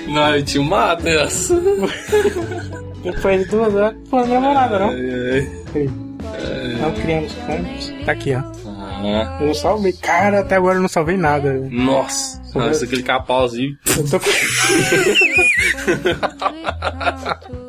[0.08, 1.56] Não, eu tinha uma dessa.
[3.04, 4.90] Depois de duas horas, pô, não gravou nada, não.
[4.90, 5.90] Ai, ai.
[6.82, 7.94] Não criamos campos.
[8.06, 8.42] Tá aqui, ó.
[9.04, 9.94] Ah, Eu não salvei.
[9.94, 11.54] Cara, até agora eu não salvei nada.
[11.72, 12.42] nossa.
[12.54, 14.30] Ah, se eu clicar pause Eu tô com.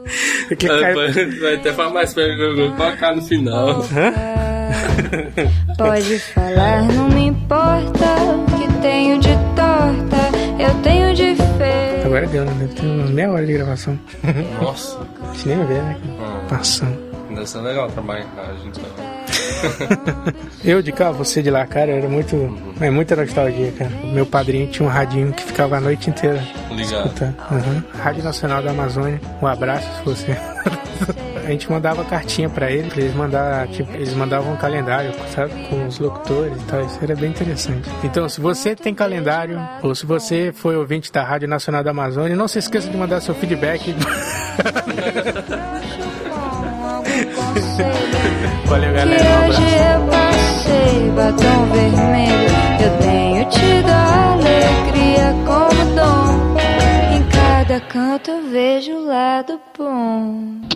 [0.51, 3.83] Eu cliquei- vai, até falar mais perto que eu vou colocar no final.
[5.77, 12.07] Pode falar, não me importa o que tenho de torta, eu tenho de feio.
[12.07, 12.53] Agora deu, né?
[12.59, 13.99] Deve ter umas meia hora de gravação.
[14.61, 14.99] Nossa.
[15.33, 15.97] Deixa nem ver, né?
[16.49, 16.99] Passando.
[17.31, 19.13] Deve ser legal trabalhar em casa, então.
[20.65, 22.37] Eu de cá, você de lá, cara, era muito.
[22.81, 23.91] É muita nostalgia, cara.
[24.13, 27.07] Meu padrinho tinha um radinho que ficava a noite inteira Ligado.
[27.07, 27.37] escutando.
[27.51, 27.83] Uhum.
[27.99, 29.21] Rádio Nacional da Amazônia.
[29.41, 30.37] Um abraço se você.
[31.45, 35.53] A gente mandava cartinha pra ele, pra eles mandar, tipo, eles mandavam um calendário, sabe,
[35.68, 37.88] com os locutores e tal, isso era bem interessante.
[38.05, 42.36] Então, se você tem calendário, ou se você foi ouvinte da Rádio Nacional da Amazônia,
[42.36, 43.95] não se esqueça de mandar seu feedback.
[48.66, 49.61] Valeu, galera, um abraço.
[49.61, 52.51] hoje eu passei batom vermelho,
[52.82, 56.57] eu tenho tido alegria como dom.
[57.14, 60.72] Em cada canto eu vejo o lado bom.